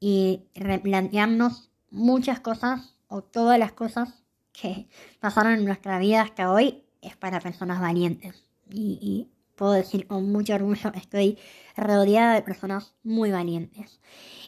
y 0.00 0.44
replantearnos 0.54 1.70
muchas 1.90 2.40
cosas 2.40 2.94
o 3.08 3.22
todas 3.22 3.58
las 3.58 3.72
cosas 3.72 4.22
que 4.52 4.88
pasaron 5.20 5.54
en 5.54 5.64
nuestra 5.64 5.98
vida 5.98 6.22
hasta 6.22 6.52
hoy 6.52 6.84
es 7.00 7.16
para 7.16 7.40
personas 7.40 7.80
valientes. 7.80 8.44
Y, 8.70 9.28
puedo 9.54 9.72
decir 9.72 10.06
con 10.06 10.30
mucho 10.30 10.54
orgullo 10.54 10.92
estoy 10.94 11.36
rodeada 11.76 12.34
de 12.34 12.42
personas 12.42 12.94
muy 13.02 13.32
valientes. 13.32 14.00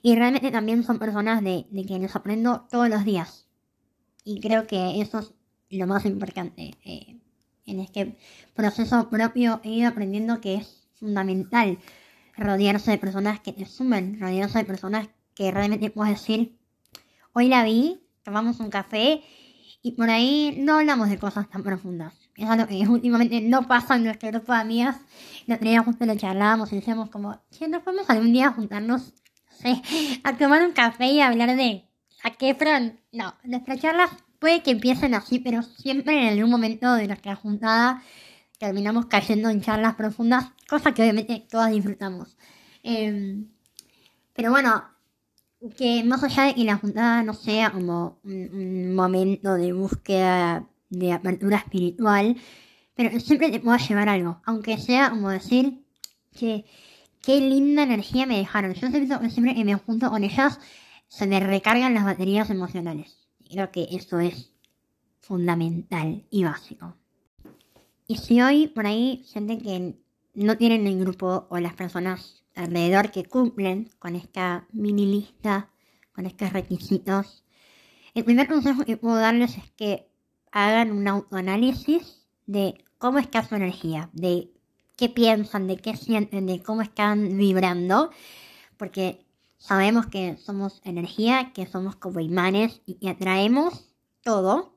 Y 0.03 0.15
realmente 0.15 0.53
también 0.53 0.85
son 0.85 1.01
personas 1.01 1.43
de, 1.43 1.67
de 1.69 1.85
quienes 1.85 2.15
aprendo 2.15 2.67
todos 2.71 2.89
los 2.89 3.05
días. 3.05 3.49
Y 4.23 4.41
creo 4.41 4.69
que 4.69 5.01
eso 5.01 5.19
es 5.19 5.33
lo 5.71 5.87
más 5.89 6.05
importante. 6.05 6.77
Eh, 6.85 7.19
en 7.71 7.81
este 7.81 8.17
proceso 8.55 9.09
propio 9.09 9.61
he 9.65 9.71
ido 9.71 9.89
aprendiendo 9.89 10.41
que 10.41 10.57
es 10.57 10.89
fundamental 10.99 11.79
rodearse 12.37 12.91
de 12.91 12.99
personas 12.99 13.41
que 13.41 13.53
te 13.53 13.65
sumen, 13.65 14.19
rodearse 14.21 14.59
de 14.59 14.65
personas 14.65 15.09
que 15.35 15.51
realmente 15.51 15.91
puedes 15.91 16.21
decir, 16.21 16.59
hoy 17.33 17.49
la 17.49 17.65
vi, 17.65 18.01
tomamos 18.23 18.61
un 18.61 18.71
café 18.71 19.23
y 19.83 19.93
por 19.93 20.11
ahí 20.11 20.57
no 20.59 20.79
hablamos 20.79 21.09
de 21.09 21.19
cosas 21.19 21.49
tan 21.49 21.63
profundas. 21.63 22.15
Es 22.37 22.49
algo 22.49 22.67
que 22.67 22.77
últimamente 22.89 23.41
no 23.41 23.67
pasa 23.67 23.97
en 23.97 24.05
nuestro 24.05 24.31
grupo 24.31 24.53
de 24.53 24.59
amigas. 24.59 24.97
Otro 25.43 25.69
día 25.69 25.83
justo 25.83 26.07
lo 26.07 26.17
charlábamos 26.17 26.73
y 26.73 26.77
decíamos 26.77 27.11
como, 27.11 27.41
si 27.51 27.67
nos 27.67 27.83
podemos 27.83 28.09
algún 28.11 28.33
día 28.33 28.51
juntarnos, 28.51 29.15
no 29.65 29.83
a 30.25 30.37
tomar 30.39 30.63
un 30.63 30.73
café 30.73 31.07
y 31.07 31.21
hablar 31.21 31.55
de 31.57 31.85
a 32.23 32.31
qué 32.31 32.55
Fran. 32.55 33.01
No, 33.13 33.35
nuestras 33.45 33.81
charlas 33.81 34.11
puede 34.41 34.63
que 34.63 34.73
empiecen 34.73 35.15
así, 35.15 35.39
pero 35.39 35.63
siempre 35.63 36.21
en 36.21 36.29
algún 36.39 36.51
momento 36.51 36.93
de 36.95 37.07
nuestra 37.07 37.37
juntada 37.37 38.03
terminamos 38.59 39.07
cayendo 39.07 39.51
en 39.51 39.61
charlas 39.61 39.95
profundas, 39.95 40.47
cosa 40.69 40.93
que 40.93 41.03
obviamente 41.03 41.47
todas 41.49 41.71
disfrutamos. 41.71 42.37
Em, 42.83 43.49
pero 44.35 44.51
bueno, 44.51 44.85
que 45.77 46.03
más 46.05 46.23
allá 46.25 46.45
de 46.45 46.55
que 46.55 46.65
la 46.65 46.77
juntada 46.77 47.23
no 47.23 47.35
sea 47.35 47.71
como 47.71 48.19
un, 48.25 48.95
momento 48.95 49.55
de 49.55 49.73
búsqueda 49.73 50.67
de 50.89 51.13
apertura 51.13 51.59
espiritual, 51.59 52.37
pero 52.95 53.19
siempre 53.21 53.51
te 53.51 53.61
pueda 53.61 53.79
llevar 53.79 54.09
algo, 54.09 54.41
aunque 54.45 54.79
sea 54.79 55.11
como 55.11 55.31
decir 55.31 55.85
que 56.39 56.65
qué 57.23 57.41
linda 57.41 57.83
energía 57.83 58.27
me 58.27 58.39
dejaron. 58.39 58.75
Yo 58.75 58.89
siempre 58.91 59.55
que 59.55 59.65
me 59.65 59.75
junto 59.75 60.11
con 60.11 60.25
ellas 60.25 60.59
se 61.09 61.27
me 61.27 61.41
recargan 61.41 61.95
las 61.95 62.05
baterías 62.05 62.51
emocionales. 62.51 63.20
Creo 63.51 63.71
que 63.73 63.89
eso 63.91 64.21
es 64.21 64.53
fundamental 65.19 66.25
y 66.31 66.45
básico. 66.45 66.95
Y 68.07 68.17
si 68.17 68.41
hoy 68.41 68.69
por 68.69 68.87
ahí 68.87 69.23
sienten 69.25 69.61
que 69.61 69.95
no 70.35 70.57
tienen 70.57 70.87
el 70.87 71.01
grupo 71.01 71.47
o 71.51 71.59
las 71.59 71.75
personas 71.75 72.45
alrededor 72.55 73.11
que 73.11 73.25
cumplen 73.25 73.91
con 73.99 74.17
esta 74.17 74.67
mini 74.73 75.07
lista, 75.07 75.71
con 76.13 76.27
estos 76.27 76.53
requisitos, 76.53 77.45
el 78.15 78.25
primer 78.25 78.49
consejo 78.49 78.85
que 78.85 78.97
puedo 78.97 79.17
darles 79.17 79.57
es 79.57 79.71
que 79.73 80.09
hagan 80.53 80.93
un 80.93 81.07
autoanálisis 81.09 82.27
de 82.47 82.85
cómo 82.99 83.19
está 83.19 83.45
su 83.45 83.55
energía, 83.55 84.11
de 84.13 84.51
qué 84.97 85.09
piensan, 85.09 85.67
de 85.67 85.77
qué 85.77 85.97
sienten, 85.97 86.47
de 86.47 86.63
cómo 86.63 86.83
están 86.83 87.37
vibrando, 87.37 88.11
porque 88.77 89.25
sabemos 89.61 90.07
que 90.07 90.37
somos 90.39 90.81
energía, 90.85 91.53
que 91.53 91.67
somos 91.67 91.95
como 91.95 92.19
imanes 92.19 92.81
y 92.87 92.95
que 92.95 93.11
atraemos 93.11 93.93
todo, 94.23 94.75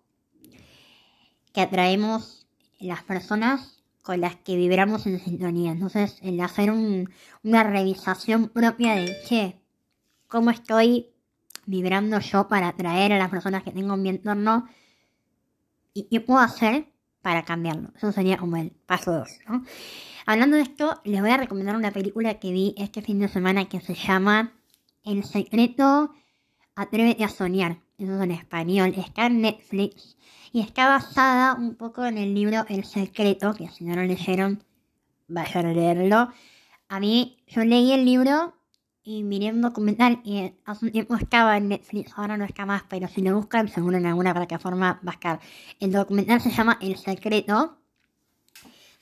que 1.54 1.62
atraemos 1.62 2.46
las 2.80 3.02
personas 3.04 3.82
con 4.02 4.20
las 4.20 4.36
que 4.36 4.58
vibramos 4.58 5.08
en 5.08 5.20
sintonía. 5.20 5.72
Entonces, 5.72 6.18
el 6.22 6.40
hacer 6.42 6.70
una 6.70 7.64
revisación 7.64 8.50
propia 8.50 8.96
de, 8.96 9.16
che, 9.26 9.62
¿cómo 10.28 10.52
estoy 10.52 11.08
vibrando 11.66 12.20
yo 12.20 12.50
para 12.50 12.68
atraer 12.68 13.14
a 13.14 13.18
las 13.18 13.30
personas 13.30 13.64
que 13.64 13.72
tengo 13.72 13.94
en 13.94 14.02
mi 14.02 14.10
entorno? 14.10 14.68
¿Y 15.94 16.04
qué 16.10 16.20
puedo 16.20 16.40
hacer 16.40 16.92
para 17.22 17.44
cambiarlo? 17.44 17.94
Eso 17.96 18.12
sería 18.12 18.38
como 18.38 18.58
el 18.58 18.72
paso 18.72 19.14
2, 19.14 19.30
¿no? 19.48 19.64
Hablando 20.26 20.58
de 20.58 20.64
esto, 20.64 21.00
les 21.06 21.22
voy 21.22 21.32
a 21.32 21.38
recomendar 21.38 21.78
una 21.78 21.92
película 21.92 22.40
que 22.40 22.52
vi 22.52 22.76
este 22.78 23.02
fin 23.02 23.20
de 23.20 23.30
semana 23.30 23.70
que 23.70 23.80
se 23.80 23.96
llama 23.96 24.52
El 25.04 25.24
secreto 25.24 26.14
Atrévete 26.76 27.24
a 27.24 27.30
soñar. 27.30 27.78
Eso 28.00 28.16
es 28.16 28.22
en 28.24 28.32
español. 28.32 28.94
Está 28.98 29.28
en 29.28 29.42
Netflix. 29.42 30.18
Y 30.52 30.62
está 30.62 30.88
basada 30.88 31.54
un 31.54 31.76
poco 31.76 32.04
en 32.06 32.18
el 32.18 32.34
libro 32.34 32.66
El 32.68 32.84
secreto, 32.84 33.54
que 33.54 33.70
si 33.70 33.84
no 33.86 33.96
lo 33.96 34.04
leyeron, 34.04 34.64
vayan 35.28 35.68
a 35.68 35.74
leerlo. 35.74 36.30
A 36.90 37.00
mí, 37.00 37.38
yo 37.48 37.64
leí 37.64 37.92
el 37.92 38.06
libro 38.06 38.56
y 39.04 39.24
miré 39.24 39.52
un 39.52 39.62
documental 39.62 40.22
y 40.24 40.54
hace 40.66 40.86
un 40.86 40.92
tiempo 40.92 41.16
estaba 41.16 41.58
en 41.58 41.68
Netflix, 41.70 42.14
ahora 42.16 42.38
no 42.38 42.46
está 42.46 42.66
más, 42.66 42.84
pero 42.88 43.08
si 43.08 43.22
lo 43.22 43.36
buscan, 43.36 43.68
seguro 43.68 43.98
en 43.98 44.06
alguna 44.06 44.34
plataforma 44.34 45.02
va 45.06 45.12
a 45.12 45.16
estar. 45.16 45.40
El 45.80 45.92
documental 45.92 46.40
se 46.42 46.52
llama 46.52 46.78
El 46.82 46.98
secreto 46.98 47.78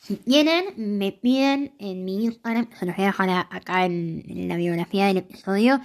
si 0.02 0.18
quieren, 0.18 0.74
me 0.98 1.12
piden 1.12 1.76
en 1.78 2.04
mi 2.04 2.26
Instagram, 2.26 2.68
se 2.78 2.88
los 2.88 2.96
voy 2.96 3.04
a 3.04 3.08
dejar 3.10 3.30
acá 3.52 3.86
en, 3.86 4.48
la 4.48 4.56
biografía 4.56 5.06
del 5.06 5.18
episodio, 5.18 5.80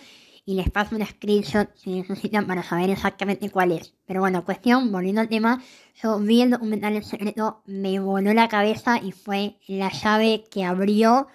y 0.46 0.54
les 0.54 0.70
paso 0.70 0.96
un 0.96 1.04
screenshot 1.04 1.68
si 1.76 1.90
necesitan 1.90 2.46
para 2.46 2.62
saber 2.62 2.88
exactamente 2.88 3.50
cuál 3.50 3.72
es. 3.72 3.94
Pero 4.06 4.20
bueno, 4.20 4.44
cuestión, 4.44 4.90
volviendo 4.90 5.20
al 5.20 5.28
tema, 5.28 5.62
yo 6.02 6.18
vi 6.18 6.40
el 6.40 6.50
documental 6.50 6.96
en 6.96 7.04
secreto, 7.04 7.62
me 7.66 8.00
voló 8.00 8.32
la 8.32 8.48
cabeza 8.48 8.98
y 9.02 9.12
fue 9.12 9.58
la 9.66 9.90
llave 9.90 10.44
que 10.50 10.64
abrió 10.64 11.26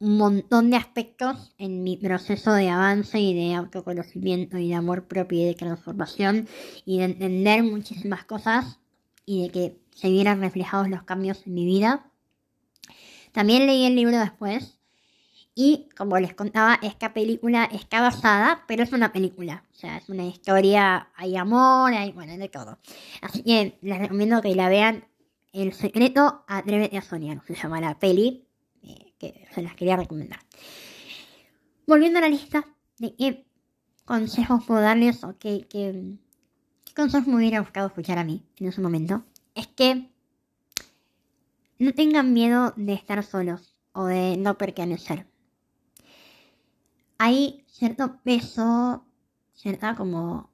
un 0.00 0.16
montón 0.16 0.70
de 0.70 0.76
aspectos 0.76 1.54
en 1.58 1.84
mi 1.84 1.98
proceso 1.98 2.52
de 2.52 2.68
avance 2.68 3.20
y 3.20 3.34
de 3.34 3.54
autoconocimiento 3.54 4.58
y 4.58 4.70
de 4.70 4.74
amor 4.74 5.06
propio 5.06 5.42
y 5.42 5.44
de 5.44 5.54
transformación 5.54 6.48
y 6.84 6.98
de 6.98 7.04
entender 7.04 7.62
muchísimas 7.62 8.24
cosas 8.24 8.79
y 9.30 9.42
de 9.42 9.50
que 9.50 9.80
se 9.94 10.10
vieran 10.10 10.40
reflejados 10.40 10.88
los 10.88 11.04
cambios 11.04 11.46
en 11.46 11.54
mi 11.54 11.64
vida. 11.64 12.10
También 13.30 13.64
leí 13.64 13.86
el 13.86 13.94
libro 13.94 14.18
después 14.18 14.80
y 15.54 15.88
como 15.96 16.18
les 16.18 16.34
contaba, 16.34 16.80
esta 16.82 17.12
película 17.12 17.64
está 17.66 18.00
basada, 18.00 18.64
pero 18.66 18.82
es 18.82 18.92
una 18.92 19.12
película. 19.12 19.62
O 19.70 19.74
sea, 19.76 19.98
es 19.98 20.08
una 20.08 20.24
historia, 20.24 21.10
hay 21.14 21.36
amor, 21.36 21.94
hay, 21.94 22.10
bueno, 22.10 22.36
de 22.36 22.48
todo. 22.48 22.80
Así 23.22 23.44
que 23.44 23.78
les 23.82 23.98
recomiendo 24.00 24.42
que 24.42 24.52
la 24.56 24.68
vean. 24.68 25.04
El 25.52 25.74
secreto, 25.74 26.44
atrévete 26.48 26.98
a 26.98 27.02
soñar, 27.02 27.40
se 27.46 27.54
llama 27.54 27.80
la 27.80 28.00
peli, 28.00 28.48
eh, 28.82 29.14
que 29.16 29.46
se 29.54 29.62
las 29.62 29.76
quería 29.76 29.96
recomendar. 29.96 30.40
Volviendo 31.86 32.18
a 32.18 32.22
la 32.22 32.28
lista 32.28 32.66
de 32.98 33.14
qué 33.14 33.46
consejos 34.04 34.64
puedo 34.66 34.80
darles 34.80 35.22
o 35.22 35.38
qué, 35.38 35.68
qué, 35.68 36.16
qué 36.90 36.94
consejos 36.94 37.28
me 37.28 37.36
hubiera 37.36 37.60
buscado 37.60 37.86
escuchar 37.86 38.18
a 38.18 38.24
mí 38.24 38.42
en 38.58 38.66
ese 38.66 38.80
momento 38.80 39.22
es 39.54 39.68
que 39.68 40.10
no 41.78 41.92
tengan 41.94 42.32
miedo 42.32 42.74
de 42.76 42.94
estar 42.94 43.22
solos 43.22 43.76
o 43.92 44.06
de 44.06 44.36
no 44.36 44.58
pertenecer. 44.58 45.26
Hay 47.18 47.64
cierto 47.68 48.18
peso, 48.24 49.04
cierta 49.54 49.94
como 49.94 50.50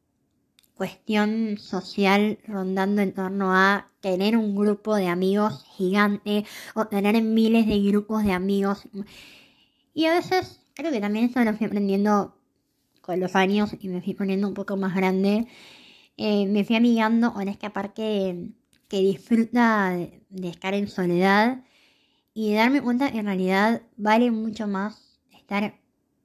cuestión 0.75 1.57
social 1.59 2.38
rondando 2.46 3.01
en 3.01 3.14
torno 3.14 3.55
a 3.55 3.88
tener 4.01 4.37
un 4.37 4.55
grupo 4.55 4.94
de 4.94 5.09
amigos 5.09 5.64
gigante 5.75 6.44
o 6.75 6.87
tener 6.87 7.22
miles 7.22 7.66
de 7.66 7.81
grupos 7.81 8.25
de 8.25 8.33
amigos. 8.33 8.87
Y 9.94 10.05
a 10.05 10.14
veces 10.14 10.61
creo 10.75 10.92
que 10.92 11.01
también 11.01 11.25
esto 11.25 11.42
lo 11.42 11.55
fui 11.55 11.66
aprendiendo 11.66 12.37
con 13.01 13.20
los 13.20 13.35
años 13.37 13.75
y 13.81 13.88
me 13.88 14.03
fui 14.03 14.12
poniendo 14.12 14.46
un 14.46 14.55
poco 14.55 14.77
más 14.77 14.94
grande. 14.94 15.46
Eh, 16.19 16.47
me 16.47 16.65
fui 16.65 16.77
amigando 16.77 17.35
con 17.35 17.49
este 17.49 17.69
parque 17.69 18.51
que 18.89 19.01
disfruta 19.01 19.91
de, 19.91 20.49
estar 20.49 20.73
en 20.75 20.89
soledad 20.89 21.63
y 22.33 22.55
darme 22.55 22.81
cuenta 22.81 23.11
que 23.13 23.19
en 23.19 23.27
realidad 23.27 23.83
vale 23.97 24.31
mucho 24.31 24.67
más 24.67 25.21
estar 25.33 25.79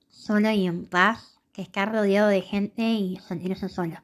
solo 0.10 0.50
y 0.52 0.66
en 0.66 0.86
paz 0.86 1.40
que 1.52 1.62
estar 1.62 1.92
rodeado 1.92 2.30
de 2.30 2.42
gente 2.42 2.84
y 2.84 3.18
sentirse 3.28 3.68
solo. 3.68 3.98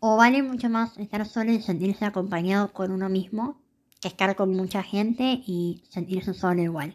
O 0.00 0.16
vale 0.16 0.42
mucho 0.42 0.68
más 0.68 0.96
estar 0.98 1.26
solo 1.26 1.50
y 1.50 1.60
sentirse 1.62 2.04
acompañado 2.04 2.72
con 2.72 2.92
uno 2.92 3.08
mismo 3.08 3.60
que 4.00 4.08
estar 4.08 4.36
con 4.36 4.54
mucha 4.54 4.84
gente 4.84 5.42
y 5.44 5.82
sentirse 5.88 6.34
solo 6.34 6.62
igual. 6.62 6.94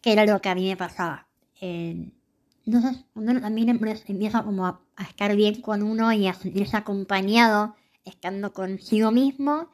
Que 0.00 0.12
era 0.12 0.24
lo 0.24 0.40
que 0.40 0.48
a 0.48 0.54
mí 0.54 0.68
me 0.68 0.76
pasaba. 0.76 1.26
Entonces, 2.66 3.04
uno 3.14 3.40
también 3.40 3.68
empieza 3.68 4.42
como 4.42 4.66
a, 4.66 4.80
a 4.96 5.02
estar 5.04 5.34
bien 5.36 5.60
con 5.60 5.82
uno 5.82 6.12
y 6.12 6.26
a 6.26 6.34
sentirse 6.34 6.76
acompañado 6.76 7.76
estando 8.04 8.52
consigo 8.52 9.10
mismo, 9.10 9.68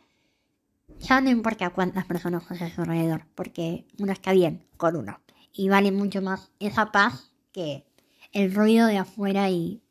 ya 0.98 1.20
no 1.20 1.31
importa 1.31 1.70
cuántas 1.70 2.05
personas 2.05 2.50
hay 2.50 2.59
a 2.61 2.74
su 2.74 2.83
alrededor, 2.83 3.26
porque 3.35 3.87
uno 3.98 4.12
está 4.12 4.33
bien 4.33 4.66
con 4.76 4.96
uno. 4.96 5.20
Y 5.53 5.68
vale 5.68 5.92
mucho 5.92 6.22
más 6.22 6.50
esa 6.61 6.92
paz 6.92 7.33
que 7.53 7.85
el 8.33 8.55
ruido 8.55 8.87
de 8.87 8.98
afuera 8.98 9.50
y, 9.50 9.83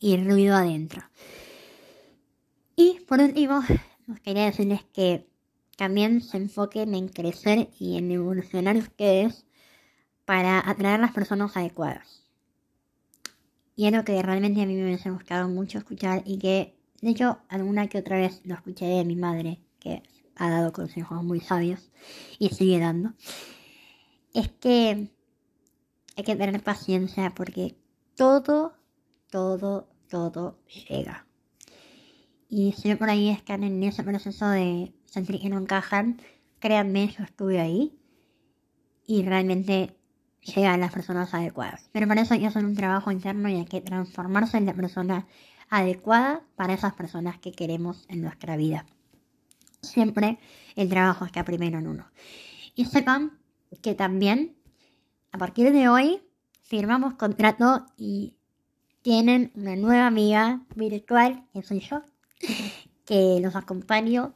el 0.00 0.24
ruido 0.24 0.56
adentro. 0.56 1.02
Y 2.76 3.00
por 3.06 3.20
último, 3.20 3.62
os 4.10 4.20
quería 4.20 4.46
decirles 4.46 4.84
que 4.92 5.28
también 5.76 6.20
se 6.20 6.36
enfoquen 6.36 6.94
en 6.94 7.08
crecer 7.08 7.70
y 7.78 7.96
en 7.98 8.10
evolucionar 8.10 8.76
ustedes 8.76 9.46
para 10.24 10.58
atraer 10.68 10.96
a 10.96 11.02
las 11.02 11.12
personas 11.12 11.56
adecuadas. 11.56 12.21
Y 13.74 13.86
es 13.86 13.92
lo 13.92 14.04
que 14.04 14.20
realmente 14.22 14.62
a 14.62 14.66
mí 14.66 14.74
me 14.74 14.84
hubiese 14.84 15.10
gustado 15.10 15.48
mucho 15.48 15.78
escuchar 15.78 16.22
y 16.26 16.38
que, 16.38 16.76
de 17.00 17.10
hecho, 17.10 17.38
alguna 17.48 17.88
que 17.88 17.98
otra 17.98 18.16
vez 18.16 18.40
lo 18.44 18.54
escuché 18.54 18.86
de 18.86 19.04
mi 19.04 19.16
madre, 19.16 19.60
que 19.78 20.02
ha 20.36 20.50
dado 20.50 20.72
consejos 20.72 21.22
muy 21.22 21.40
sabios 21.40 21.90
y 22.38 22.48
sigue 22.50 22.78
dando, 22.78 23.14
es 24.34 24.48
que 24.48 25.10
hay 26.16 26.24
que 26.24 26.36
tener 26.36 26.62
paciencia 26.62 27.34
porque 27.34 27.76
todo, 28.14 28.74
todo, 29.30 29.88
todo 30.08 30.58
llega. 30.88 31.26
Y 32.48 32.72
si 32.72 32.94
por 32.96 33.08
ahí 33.08 33.30
están 33.30 33.64
en 33.64 33.82
ese 33.82 34.02
proceso 34.02 34.48
de 34.48 34.92
sentir 35.06 35.40
que 35.40 35.48
no 35.48 35.58
encajan, 35.58 36.20
créanme, 36.58 37.08
yo 37.08 37.24
estuve 37.24 37.60
ahí 37.60 37.98
y 39.06 39.22
realmente 39.22 39.96
llegan 40.42 40.80
las 40.80 40.92
personas 40.92 41.34
adecuadas. 41.34 41.88
Pero 41.92 42.06
para 42.08 42.22
eso 42.22 42.34
hay 42.34 42.40
que 42.40 42.46
hacer 42.46 42.64
un 42.64 42.74
trabajo 42.76 43.10
interno 43.10 43.48
y 43.48 43.56
hay 43.56 43.66
que 43.66 43.80
transformarse 43.80 44.58
en 44.58 44.66
la 44.66 44.74
persona 44.74 45.26
adecuada 45.70 46.42
para 46.56 46.74
esas 46.74 46.94
personas 46.94 47.38
que 47.38 47.52
queremos 47.52 48.04
en 48.08 48.20
nuestra 48.22 48.56
vida 48.56 48.84
siempre 49.82 50.38
el 50.76 50.88
trabajo 50.88 51.24
está 51.24 51.44
primero 51.44 51.78
en 51.78 51.86
uno. 51.86 52.06
Y 52.74 52.86
sepan 52.86 53.38
que 53.82 53.94
también, 53.94 54.56
a 55.32 55.38
partir 55.38 55.72
de 55.72 55.88
hoy, 55.88 56.22
firmamos 56.62 57.14
contrato 57.14 57.86
y 57.96 58.36
tienen 59.02 59.52
una 59.54 59.76
nueva 59.76 60.06
amiga 60.06 60.62
virtual, 60.74 61.46
que 61.52 61.62
soy 61.62 61.80
yo, 61.80 62.02
que 63.04 63.38
los 63.40 63.56
acompaño, 63.56 64.34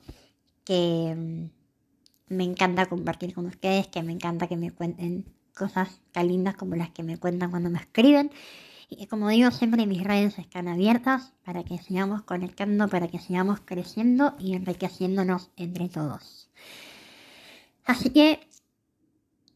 que 0.64 1.14
mm, 1.16 2.34
me 2.34 2.44
encanta 2.44 2.86
compartir 2.86 3.32
con 3.32 3.46
ustedes, 3.46 3.86
que 3.86 4.02
me 4.02 4.12
encanta 4.12 4.48
que 4.48 4.56
me 4.56 4.72
cuenten 4.72 5.24
cosas 5.56 6.00
tan 6.12 6.28
lindas 6.28 6.54
como 6.54 6.76
las 6.76 6.90
que 6.90 7.02
me 7.02 7.18
cuentan 7.18 7.50
cuando 7.50 7.70
me 7.70 7.78
escriben. 7.78 8.30
Y 8.88 9.06
como 9.06 9.28
digo, 9.28 9.50
siempre 9.50 9.86
mis 9.86 10.04
redes 10.04 10.38
están 10.38 10.68
abiertas 10.68 11.32
para 11.44 11.64
que 11.64 11.78
sigamos 11.78 12.22
conectando, 12.22 12.88
para 12.88 13.08
que 13.08 13.18
sigamos 13.18 13.60
creciendo 13.64 14.36
y 14.38 14.54
enriqueciéndonos 14.54 15.50
entre 15.56 15.88
todos. 15.88 16.48
Así 17.84 18.10
que 18.10 18.40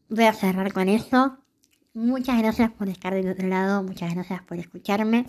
voy 0.09 0.25
a 0.25 0.33
cerrar 0.33 0.73
con 0.73 0.89
eso. 0.89 1.37
Muchas 1.95 2.39
gracias 2.39 2.71
por 2.73 2.89
estar 2.89 3.15
del 3.15 3.31
otro 3.31 3.47
lado, 3.47 3.83
muchas 3.83 4.15
gracias 4.15 4.43
por 4.43 4.59
escucharme. 4.59 5.27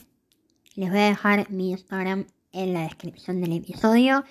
Les 0.75 0.89
voy 0.89 0.99
a 0.99 1.09
dejar 1.09 1.51
mi 1.51 1.71
Instagram 1.71 2.25
en 2.53 2.73
la 2.73 2.83
descripción 2.83 3.41
del 3.41 3.53
episodio 3.53 4.23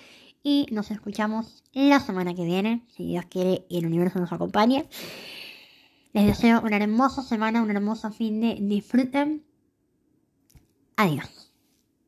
y 0.43 0.65
nos 0.71 0.91
escuchamos 0.91 1.63
la 1.73 1.99
semana 1.99 2.33
que 2.33 2.45
viene, 2.45 2.83
si 2.95 3.05
Dios 3.05 3.25
quiere 3.29 3.65
y 3.69 3.77
el 3.77 3.85
universo 3.85 4.19
nos 4.19 4.33
acompañe. 4.33 4.87
Les 6.13 6.25
deseo 6.25 6.61
una 6.61 6.77
hermosa 6.77 7.21
semana, 7.21 7.61
un 7.61 7.71
hermoso 7.71 8.11
fin 8.11 8.41
de 8.41 8.57
disfruten. 8.59 9.45
Adiós. 10.97 11.50